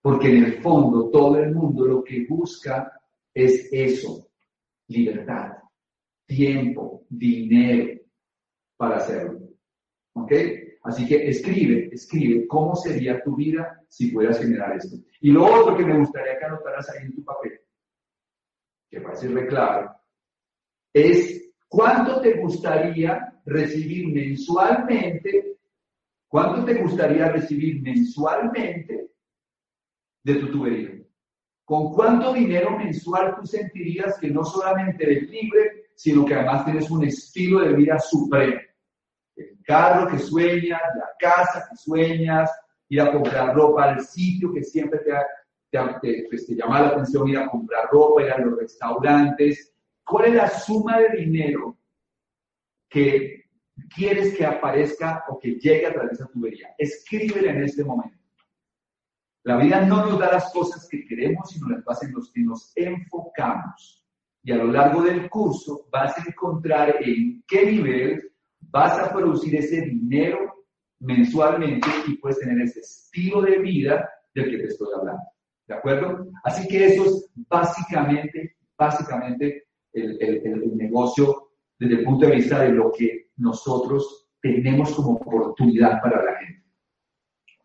[0.00, 2.92] Porque en el fondo todo el mundo lo que busca
[3.34, 4.30] es eso,
[4.86, 5.54] libertad,
[6.26, 8.02] tiempo, dinero
[8.76, 9.48] para hacerlo.
[10.12, 10.32] ¿Ok?
[10.84, 14.96] Así que escribe, escribe cómo sería tu vida si pudieras generar esto.
[15.22, 17.60] Y lo otro que me gustaría que anotaras ahí en tu papel
[18.88, 19.88] que va a ser clave,
[20.94, 25.56] es cuánto te gustaría recibir mensualmente,
[26.28, 29.10] cuánto te gustaría recibir mensualmente
[30.22, 30.90] de tu tubería.
[31.64, 36.90] ¿Con cuánto dinero mensual tú sentirías que no solamente eres libre, sino que además tienes
[36.90, 38.60] un estilo de vida supremo?
[39.34, 42.50] El carro que sueñas, la casa que sueñas,
[42.88, 45.26] ir a comprar ropa al sitio que siempre te ha
[46.00, 49.76] te, pues, te llama la atención ir a comprar ropa, ir a los restaurantes,
[50.06, 51.76] ¿Cuál es la suma de dinero
[52.96, 53.44] que
[53.94, 56.74] quieres que aparezca o que llegue a través de tu tubería?
[56.78, 58.16] Escríbela en este momento.
[59.42, 62.40] La vida no nos da las cosas que queremos, sino las bases en los que
[62.40, 64.02] nos enfocamos.
[64.42, 69.56] Y a lo largo del curso vas a encontrar en qué nivel vas a producir
[69.56, 70.64] ese dinero
[71.00, 75.22] mensualmente y puedes tener ese estilo de vida del que te estoy hablando.
[75.68, 76.28] ¿De acuerdo?
[76.44, 81.45] Así que eso es básicamente, básicamente el, el negocio
[81.78, 86.64] desde el punto de vista de lo que nosotros tenemos como oportunidad para la gente.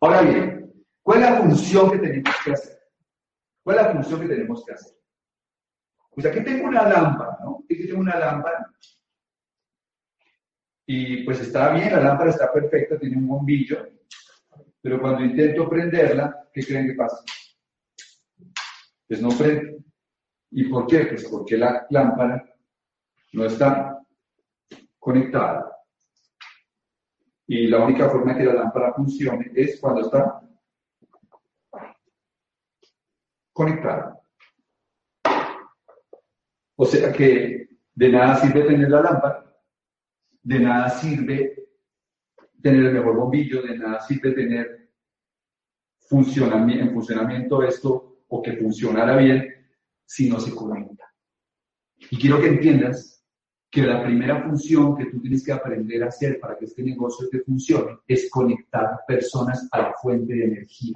[0.00, 0.62] Ahora bien,
[1.02, 2.78] ¿Cuál es la función que tenemos que hacer?
[3.62, 4.92] ¿Cuál es la función que tenemos que hacer?
[6.14, 7.64] Pues aquí tengo una lámpara, ¿no?
[7.64, 8.70] Aquí tengo una lámpara.
[10.86, 13.88] Y pues está bien, la lámpara está perfecta, tiene un bombillo.
[14.80, 17.18] Pero cuando intento prenderla, ¿qué creen que pasa?
[19.08, 19.78] Pues no prende.
[20.50, 21.06] ¿Y por qué?
[21.06, 22.44] Pues porque la lámpara
[23.32, 23.91] no está
[25.02, 25.76] conectada.
[27.48, 30.40] Y la única forma que la lámpara funcione es cuando está
[33.52, 34.22] conectada.
[36.76, 39.56] O sea que de nada sirve tener la lámpara,
[40.40, 41.66] de nada sirve
[42.62, 44.88] tener el mejor bombillo, de nada sirve tener
[45.98, 49.66] funcionamiento, en funcionamiento esto o que funcionara bien
[50.04, 51.12] si no se conecta.
[51.96, 53.21] Y quiero que entiendas
[53.72, 57.26] que la primera función que tú tienes que aprender a hacer para que este negocio
[57.30, 60.92] te funcione es conectar personas a la fuente de energía.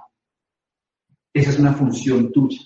[1.32, 2.60] Esa es una función tuya.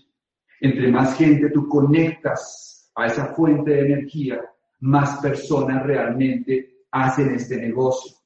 [0.61, 4.41] Entre más gente tú conectas a esa fuente de energía,
[4.81, 8.17] más personas realmente hacen este negocio.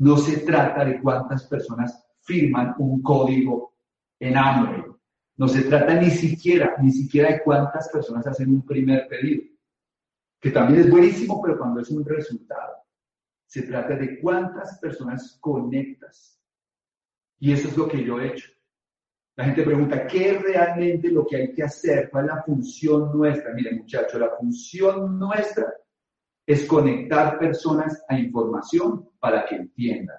[0.00, 3.72] No se trata de cuántas personas firman un código
[4.20, 4.84] en hambre.
[5.38, 9.53] No se trata ni siquiera, ni siquiera de cuántas personas hacen un primer pedido,
[10.44, 12.76] que también es buenísimo, pero cuando es un resultado.
[13.46, 16.38] Se trata de cuántas personas conectas.
[17.38, 18.50] Y eso es lo que yo he hecho.
[19.36, 22.10] La gente pregunta, ¿qué es realmente lo que hay que hacer?
[22.10, 23.54] ¿Cuál es la función nuestra?
[23.54, 25.72] Miren, muchachos, la función nuestra
[26.44, 30.18] es conectar personas a información para que entiendan.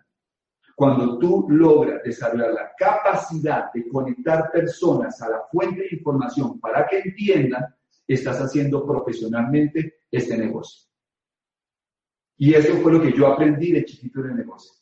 [0.76, 6.88] Cuando tú logras desarrollar la capacidad de conectar personas a la fuente de información para
[6.88, 7.76] que entiendan,
[8.08, 10.88] estás haciendo profesionalmente este negocio.
[12.38, 14.74] Y eso fue lo que yo aprendí de chiquito en el negocio.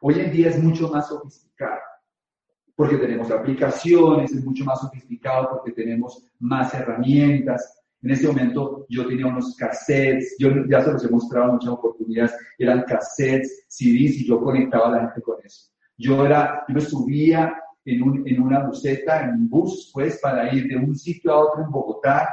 [0.00, 1.80] Hoy en día es mucho más sofisticado
[2.74, 7.82] porque tenemos aplicaciones, es mucho más sofisticado porque tenemos más herramientas.
[8.02, 12.36] En ese momento yo tenía unos cassettes, yo ya se los he mostrado muchas oportunidades,
[12.58, 15.70] eran cassettes, CDs y yo conectaba a la gente con eso.
[15.96, 17.56] Yo era, yo me subía
[17.86, 21.38] en, un, en una buseta, en un bus, pues, para ir de un sitio a
[21.38, 22.28] otro en Bogotá.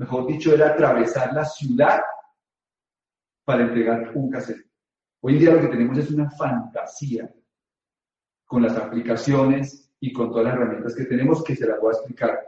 [0.00, 2.00] Mejor dicho, era atravesar la ciudad
[3.44, 4.66] para entregar un cassette.
[5.20, 7.30] Hoy en día lo que tenemos es una fantasía
[8.46, 11.98] con las aplicaciones y con todas las herramientas que tenemos, que se las voy a
[11.98, 12.40] explicar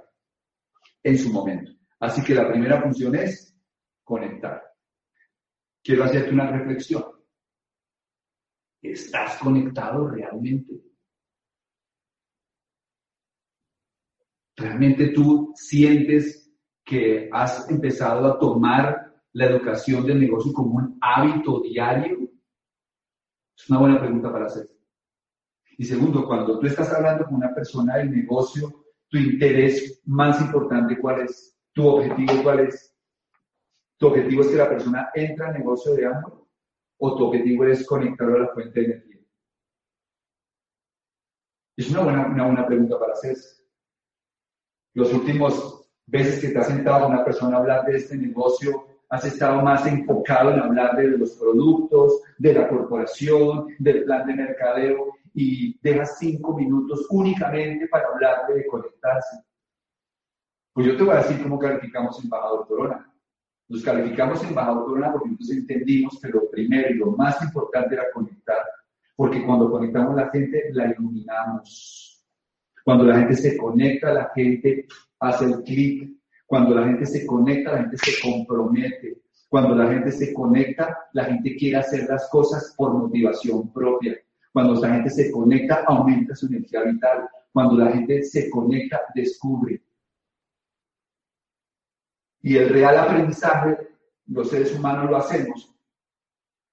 [1.03, 1.73] en su momento.
[2.01, 3.55] Así que la primera función es
[4.03, 4.63] conectar.
[5.85, 7.05] Quiero hacerte una reflexión.
[8.81, 10.81] ¿Estás conectado realmente?
[14.57, 16.42] ¿Realmente tú sientes
[16.85, 22.29] que has empezado a tomar la educación del negocio como un hábito diario?
[23.57, 24.69] Es una buena pregunta para hacer.
[25.79, 30.99] Y segundo, cuando tú estás hablando con una persona del negocio, tu interés más importante,
[30.99, 31.59] ¿cuál es?
[31.73, 32.95] ¿Tu objetivo cuál es?
[33.99, 36.35] ¿Tu objetivo es que la persona entre al negocio de hambre?
[36.99, 39.21] ¿O tu objetivo es conectarlo a la fuente de energía?
[41.77, 43.37] Es una buena, una buena pregunta para hacer.
[44.95, 45.82] Los últimos
[46.13, 49.63] veces que te has sentado con una persona a hablar de este negocio, has estado
[49.63, 55.79] más enfocado en hablar de los productos, de la corporación, del plan de mercadeo, y
[55.83, 59.43] dejas cinco minutos únicamente para hablarle de conectarse.
[60.75, 63.11] Pues yo te voy a decir cómo calificamos Embajador Corona.
[63.69, 68.11] Nos calificamos Embajador Corona porque entonces entendimos que lo primero y lo más importante era
[68.13, 68.63] conectar.
[69.17, 72.23] Porque cuando conectamos a la gente, la iluminamos.
[72.85, 74.87] Cuando la gente se conecta, la gente
[75.23, 76.11] hace el clic.
[76.47, 79.23] Cuando la gente se conecta, la gente se compromete.
[79.49, 84.17] Cuando la gente se conecta, la gente quiere hacer las cosas por motivación propia.
[84.53, 87.29] Cuando la gente se conecta, aumenta su energía vital.
[87.53, 89.83] Cuando la gente se conecta, descubre.
[92.43, 93.77] Y el real aprendizaje,
[94.27, 95.75] los seres humanos lo hacemos,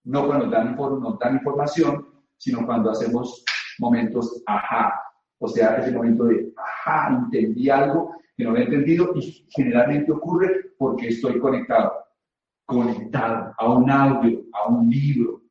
[0.04, 3.44] no cuando dan, nos dan información, sino cuando hacemos
[3.78, 5.00] momentos ajá.
[5.38, 10.72] O sea, ese momento de ajá, entendí algo que no había entendido y generalmente ocurre
[10.78, 11.92] porque estoy conectado.
[12.66, 15.42] conectado a un audio, a un libro,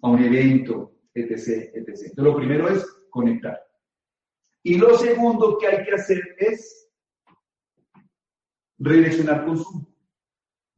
[0.00, 1.70] a un evento, etc., etc.
[1.74, 3.60] Entonces, lo primero es conectar.
[4.62, 6.88] Y lo segundo que hay que hacer es
[8.78, 9.86] redireccionar consumo.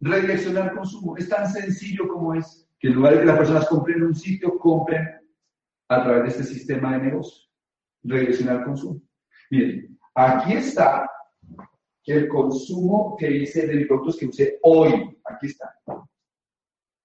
[0.01, 1.17] Redireccionar consumo.
[1.17, 4.15] Es tan sencillo como es que en lugar de que las personas compren en un
[4.17, 5.07] sitio, compren
[5.89, 7.45] a través de este sistema de negocio.
[8.03, 9.01] Redireccionar consumo.
[9.51, 11.09] Miren, aquí está
[12.13, 15.19] el consumo que hice de productos que usé hoy.
[15.25, 15.75] Aquí está.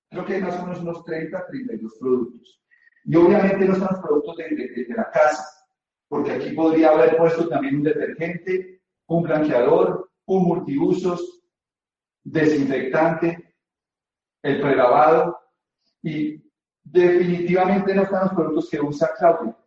[0.09, 2.61] Creo que hay más o menos unos 30, 32 productos.
[3.05, 5.47] Y obviamente no están los productos de, la casa,
[6.07, 11.41] porque aquí podría haber puesto también un detergente, un blanqueador, un multiusos,
[12.23, 13.55] desinfectante,
[14.43, 15.39] el prelavado
[16.01, 16.43] y
[16.83, 19.57] definitivamente no están los productos que usa Claudia.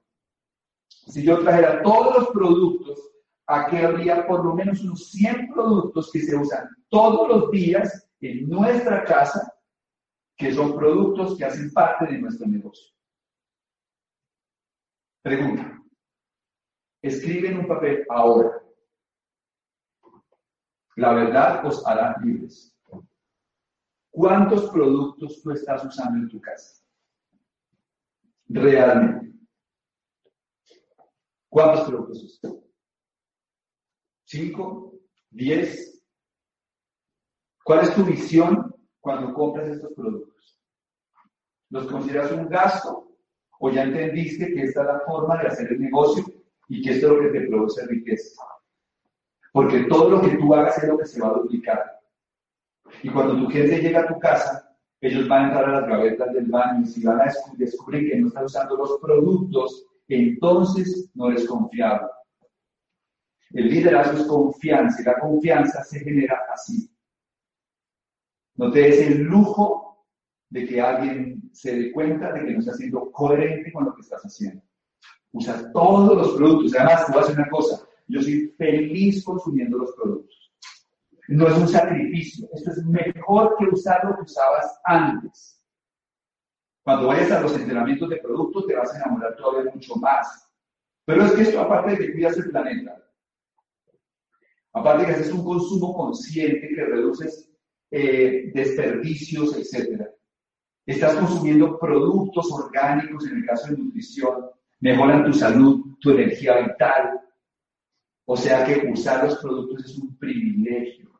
[0.88, 3.11] Si yo trajera todos los productos,
[3.52, 8.48] aquí habría por lo menos unos 100 productos que se usan todos los días en
[8.48, 9.54] nuestra casa,
[10.36, 12.94] que son productos que hacen parte de nuestro negocio.
[15.22, 15.82] Pregunta.
[17.02, 18.62] Escribe en un papel ahora.
[20.96, 22.76] La verdad os hará libres.
[24.10, 26.84] ¿Cuántos productos tú estás usando en tu casa?
[28.48, 29.32] Realmente.
[31.48, 32.61] ¿Cuántos productos usas?
[34.32, 34.94] ¿Cinco?
[35.28, 36.02] ¿Diez?
[37.62, 40.58] ¿Cuál es tu visión cuando compras estos productos?
[41.68, 43.12] ¿Los consideras un gasto
[43.60, 46.24] o ya entendiste que esta es la forma de hacer el negocio
[46.68, 48.42] y que esto es lo que te produce riqueza.
[49.52, 52.00] Porque todo lo que tú hagas es lo que se va a duplicar.
[53.02, 56.32] Y cuando tu gente llega a tu casa, ellos van a entrar a las gavetas
[56.32, 61.28] del baño y si van a descubrir que no están usando los productos, entonces no
[61.28, 62.08] eres confiable.
[63.52, 66.90] El liderazgo es confianza y la confianza se genera así.
[68.54, 70.06] No te des el lujo
[70.48, 74.02] de que alguien se dé cuenta de que no está siendo coherente con lo que
[74.02, 74.62] estás haciendo.
[75.32, 76.74] Usa todos los productos.
[76.74, 77.86] Además, a hacer una cosa.
[78.06, 80.52] Yo soy feliz consumiendo los productos.
[81.28, 82.48] No es un sacrificio.
[82.52, 85.62] Esto es mejor que usar lo que usabas antes.
[86.82, 90.50] Cuando vayas a los entrenamientos de productos, te vas a enamorar todavía mucho más.
[91.04, 93.01] Pero es que esto, aparte de que cuidas el planeta,
[94.72, 97.50] aparte que haces un consumo consciente, que reduces
[97.90, 100.12] eh, desperdicios, etcétera,
[100.84, 104.46] Estás consumiendo productos orgánicos, en el caso de nutrición,
[104.80, 107.20] mejoran tu salud, tu energía vital.
[108.24, 111.10] O sea que usar los productos es un privilegio.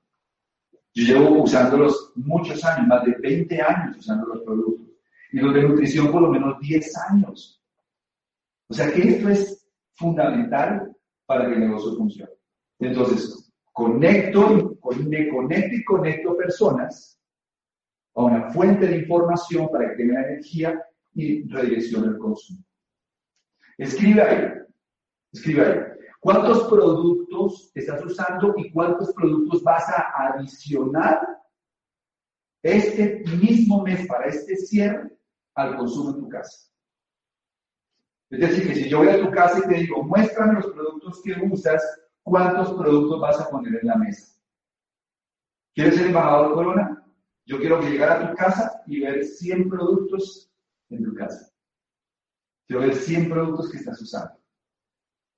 [0.94, 4.88] Yo llevo usándolos muchos años, más de 20 años usando los productos.
[5.30, 7.62] Y los de nutrición por lo menos 10 años.
[8.68, 10.94] O sea que esto es fundamental
[11.24, 12.32] para que el negocio funcione.
[12.80, 13.41] Entonces,
[13.72, 17.18] conecto, me conecto y conecto personas
[18.14, 20.80] a una fuente de información para que tenga energía
[21.14, 22.62] y redireccione el consumo.
[23.78, 24.52] Escribe ahí,
[25.32, 25.78] escribe ahí.
[26.20, 31.20] ¿Cuántos productos estás usando y cuántos productos vas a adicionar
[32.62, 35.10] este mismo mes para este cierre
[35.54, 36.70] al consumo en tu casa?
[38.30, 41.20] Es decir, que si yo voy a tu casa y te digo, muéstrame los productos
[41.22, 41.82] que usas,
[42.22, 44.38] ¿cuántos productos vas a poner en la mesa?
[45.74, 47.06] ¿Quieres ser embajador de Corona?
[47.44, 50.52] Yo quiero que llegar a tu casa y ver 100 productos
[50.90, 51.50] en tu casa.
[52.66, 54.38] Quiero ver 100 productos que estás usando.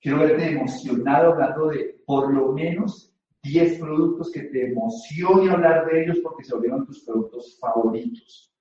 [0.01, 6.03] Quiero verte emocionado hablando de por lo menos 10 productos que te emocione hablar de
[6.03, 8.55] ellos porque se volvieron tus productos favoritos.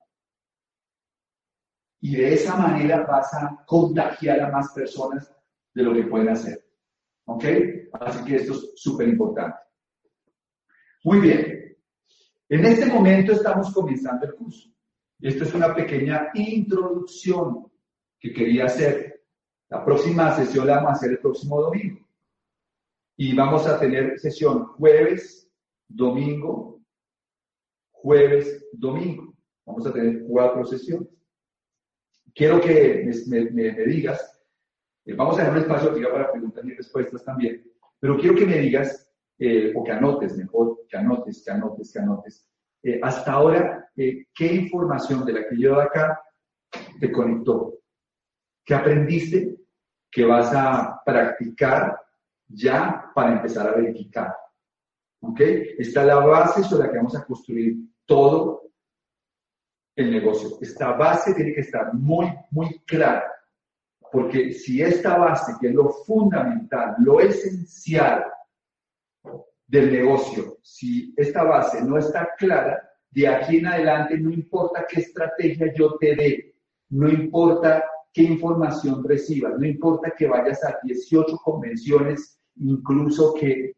[2.02, 5.34] Y de esa manera vas a contagiar a más personas
[5.74, 6.66] de lo que pueden hacer.
[7.26, 7.46] ¿Ok?
[7.94, 9.58] Así que esto es súper importante.
[11.04, 11.78] Muy bien.
[12.50, 14.70] En este momento estamos comenzando el curso.
[15.20, 17.72] Esto es una pequeña introducción
[18.20, 19.24] que quería hacer.
[19.70, 22.08] La próxima sesión la vamos a hacer el próximo domingo.
[23.16, 25.50] Y vamos a tener sesión jueves,
[25.88, 26.82] domingo,
[27.92, 29.34] jueves, domingo.
[29.66, 31.10] Vamos a tener cuatro sesiones.
[32.36, 34.33] Quiero que me, digas,
[35.12, 37.64] vamos a dejar un espacio aquí para preguntas y respuestas también,
[38.00, 42.00] pero quiero que me digas eh, o que anotes mejor, que anotes, que anotes, que
[42.00, 42.48] anotes.
[42.84, 46.22] Eh, hasta ahora, eh, ¿qué información de la que yo acá
[47.00, 47.80] te conectó?
[48.66, 49.58] ¿Qué aprendiste
[50.12, 52.00] que vas a practicar
[52.48, 54.36] ya para empezar a verificar?
[55.22, 55.40] ¿Ok?
[55.80, 58.64] Esta es la base sobre la que vamos a construir todo
[59.96, 60.58] el negocio.
[60.62, 63.33] Esta base tiene que estar muy, muy clara.
[64.14, 68.24] Porque si esta base, que es lo fundamental, lo esencial
[69.66, 75.00] del negocio, si esta base no está clara, de aquí en adelante no importa qué
[75.00, 76.56] estrategia yo te dé,
[76.90, 77.84] no importa
[78.14, 83.76] qué información recibas, no importa que vayas a 18 convenciones, incluso que,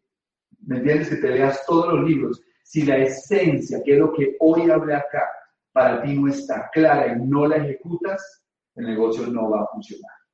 [0.66, 1.12] ¿me entiendes?
[1.12, 2.44] Que te leas todos los libros.
[2.62, 5.24] Si la esencia, que es lo que hoy hablé acá,
[5.72, 8.44] para ti no está clara y no la ejecutas,
[8.76, 10.25] el negocio no va a funcionar.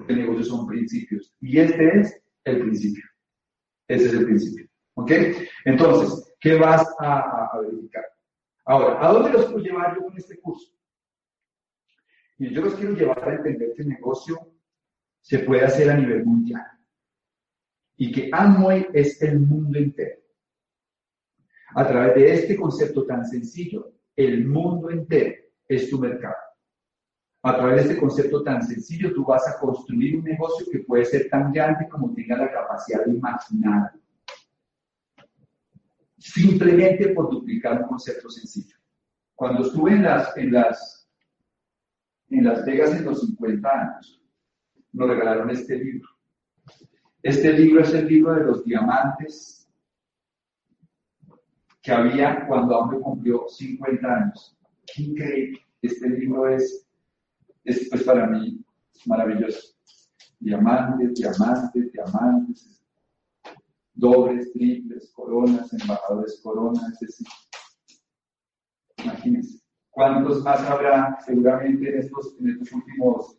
[0.00, 1.30] Porque el negocio son principios.
[1.42, 3.04] Y este es el principio.
[3.86, 4.66] Ese es el principio.
[4.94, 5.10] ¿Ok?
[5.66, 8.04] Entonces, ¿qué vas a, verificar?
[8.64, 10.72] Ahora, ¿a dónde los quiero llevar yo con este curso?
[12.38, 14.38] Yo los quiero llevar a entender que el negocio
[15.20, 16.66] se puede hacer a nivel mundial.
[17.98, 20.18] Y que Amway es el mundo entero.
[21.74, 25.34] A través de este concepto tan sencillo, el mundo entero
[25.68, 26.36] es tu mercado.
[27.42, 31.06] A través de este concepto tan sencillo, tú vas a construir un negocio que puede
[31.06, 33.92] ser tan grande como tenga la capacidad de imaginar.
[36.18, 38.76] Simplemente por duplicar un concepto sencillo.
[39.34, 41.10] Cuando estuve en las, en las,
[42.28, 44.22] en Las Vegas en los 50 años,
[44.92, 46.10] nos regalaron este libro.
[47.22, 49.66] Este libro es el libro de los diamantes
[51.80, 54.58] que había cuando hombre cumplió 50 años.
[54.86, 55.60] Qué increíble.
[55.80, 56.89] Este libro es
[57.64, 58.64] es pues para mí
[59.06, 59.74] maravilloso.
[60.38, 62.82] Diamantes, diamantes, diamantes,
[63.94, 67.22] dobles, triples, coronas, embajadores coronas, es
[68.98, 69.60] imagínense.
[69.90, 73.38] ¿Cuántos más habrá seguramente en estos, en estos últimos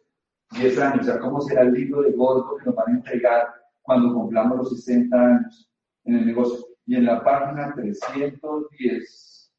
[0.51, 1.01] 10 años?
[1.01, 3.47] O sea, ¿cómo será el libro de gordo que nos van a entregar
[3.81, 5.71] cuando cumplamos los 60 años
[6.03, 6.65] en el negocio?
[6.85, 9.53] Y en la página 310,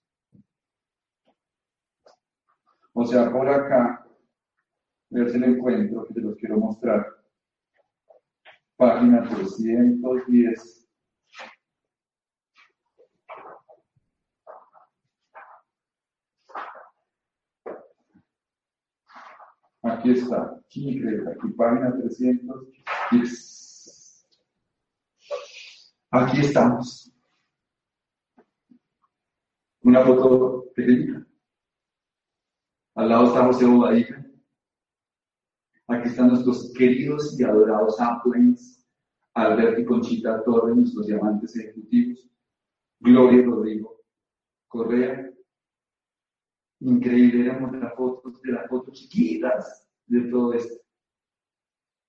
[2.94, 4.01] o sea, por acá,
[5.20, 7.06] a ver si lo encuentro, que te los quiero mostrar.
[8.76, 10.88] Página 310.
[19.82, 24.28] Aquí está, aquí, aquí página 310.
[26.10, 27.12] Aquí estamos.
[29.82, 31.26] Una foto pequeñita.
[32.94, 34.31] Al lado estamos en Bobadilla.
[35.92, 38.82] Aquí están nuestros queridos y adorados Uplands,
[39.34, 42.30] Alberto y Conchita Torres, nuestros diamantes ejecutivos,
[42.98, 44.02] Gloria Rodrigo
[44.68, 45.30] Correa.
[46.80, 50.82] Increíble, éramos las fotos de las fotos chiquitas de todo esto.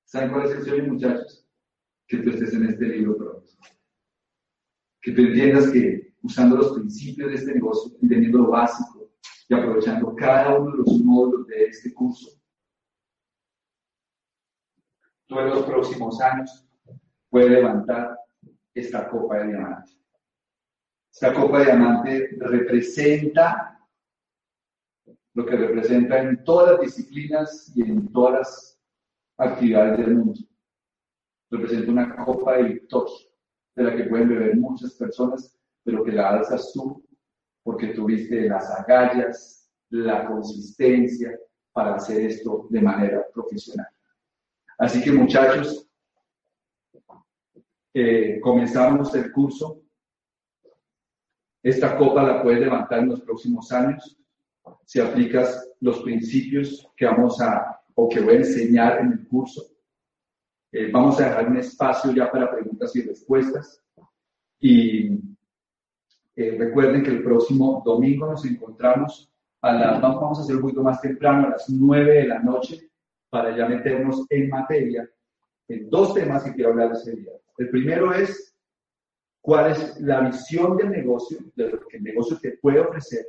[0.05, 1.45] ¿Saben cuál es el sueño, muchachos?
[2.07, 3.51] Que tú estés en este libro pronto.
[5.01, 9.11] Que tú entiendas que usando los principios de este negocio, entendiendo lo básico
[9.49, 12.42] y aprovechando cada uno de los módulos de este curso,
[15.33, 16.65] tú en los próximos años
[17.29, 18.17] puedes levantar
[18.73, 19.91] esta copa de diamante.
[21.11, 23.79] Esta copa de diamante representa
[25.33, 28.81] lo que representa en todas las disciplinas y en todas las
[29.37, 30.39] actividades del mundo.
[31.49, 33.15] Representa una copa de victoria,
[33.75, 37.03] de la que pueden beber muchas personas, pero que la alzas tú
[37.63, 41.39] porque tuviste las agallas, la consistencia
[41.71, 43.87] para hacer esto de manera profesional.
[44.83, 45.89] Así que muchachos,
[47.93, 49.81] eh, comenzamos el curso.
[51.63, 54.19] Esta copa la puedes levantar en los próximos años
[54.83, 59.63] si aplicas los principios que vamos a o que voy a enseñar en el curso.
[60.69, 63.81] Eh, vamos a dejar un espacio ya para preguntas y respuestas.
[64.59, 65.13] Y
[66.35, 69.31] eh, recuerden que el próximo domingo nos encontramos
[69.61, 72.89] a las, vamos a hacer un poquito más temprano, a las 9 de la noche,
[73.33, 75.09] para ya meternos en materia
[75.67, 77.31] en dos temas que quiero hablar ese día.
[77.57, 78.55] El primero es
[79.41, 83.25] cuál es la visión del negocio, de lo que el negocio te puede ofrecer,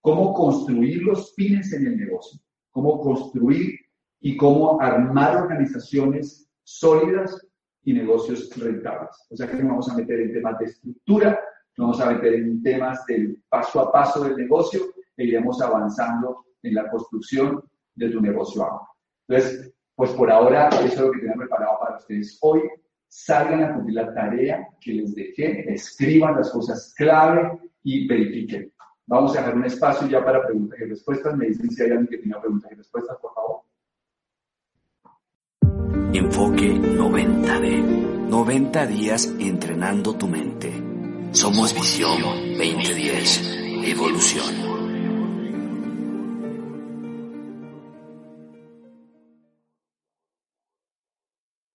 [0.00, 2.40] cómo construir los fines en el negocio,
[2.72, 3.78] cómo construir
[4.18, 7.40] y cómo armar organizaciones sólidas
[7.84, 9.14] y negocios rentables.
[9.30, 11.38] O sea que nos vamos a meter en temas de estructura,
[11.76, 14.80] nos vamos a meter en temas del paso a paso del negocio
[15.16, 17.62] e iremos avanzando en la construcción
[17.94, 18.93] de tu negocio ahora.
[19.28, 22.62] Entonces, pues por ahora eso es lo que tengo preparado para ustedes hoy.
[23.08, 28.72] Salgan a cumplir la tarea que les dejé, escriban las cosas clave y verifiquen.
[29.06, 31.36] Vamos a dejar un espacio ya para preguntas y respuestas.
[31.36, 33.60] Me dicen si hay alguien que tenga preguntas y respuestas, por favor.
[36.12, 38.04] Enfoque 90D.
[38.28, 40.72] 90 días entrenando tu mente.
[41.32, 42.20] Somos Visión
[42.56, 43.86] 2010.
[43.86, 44.73] Evolución.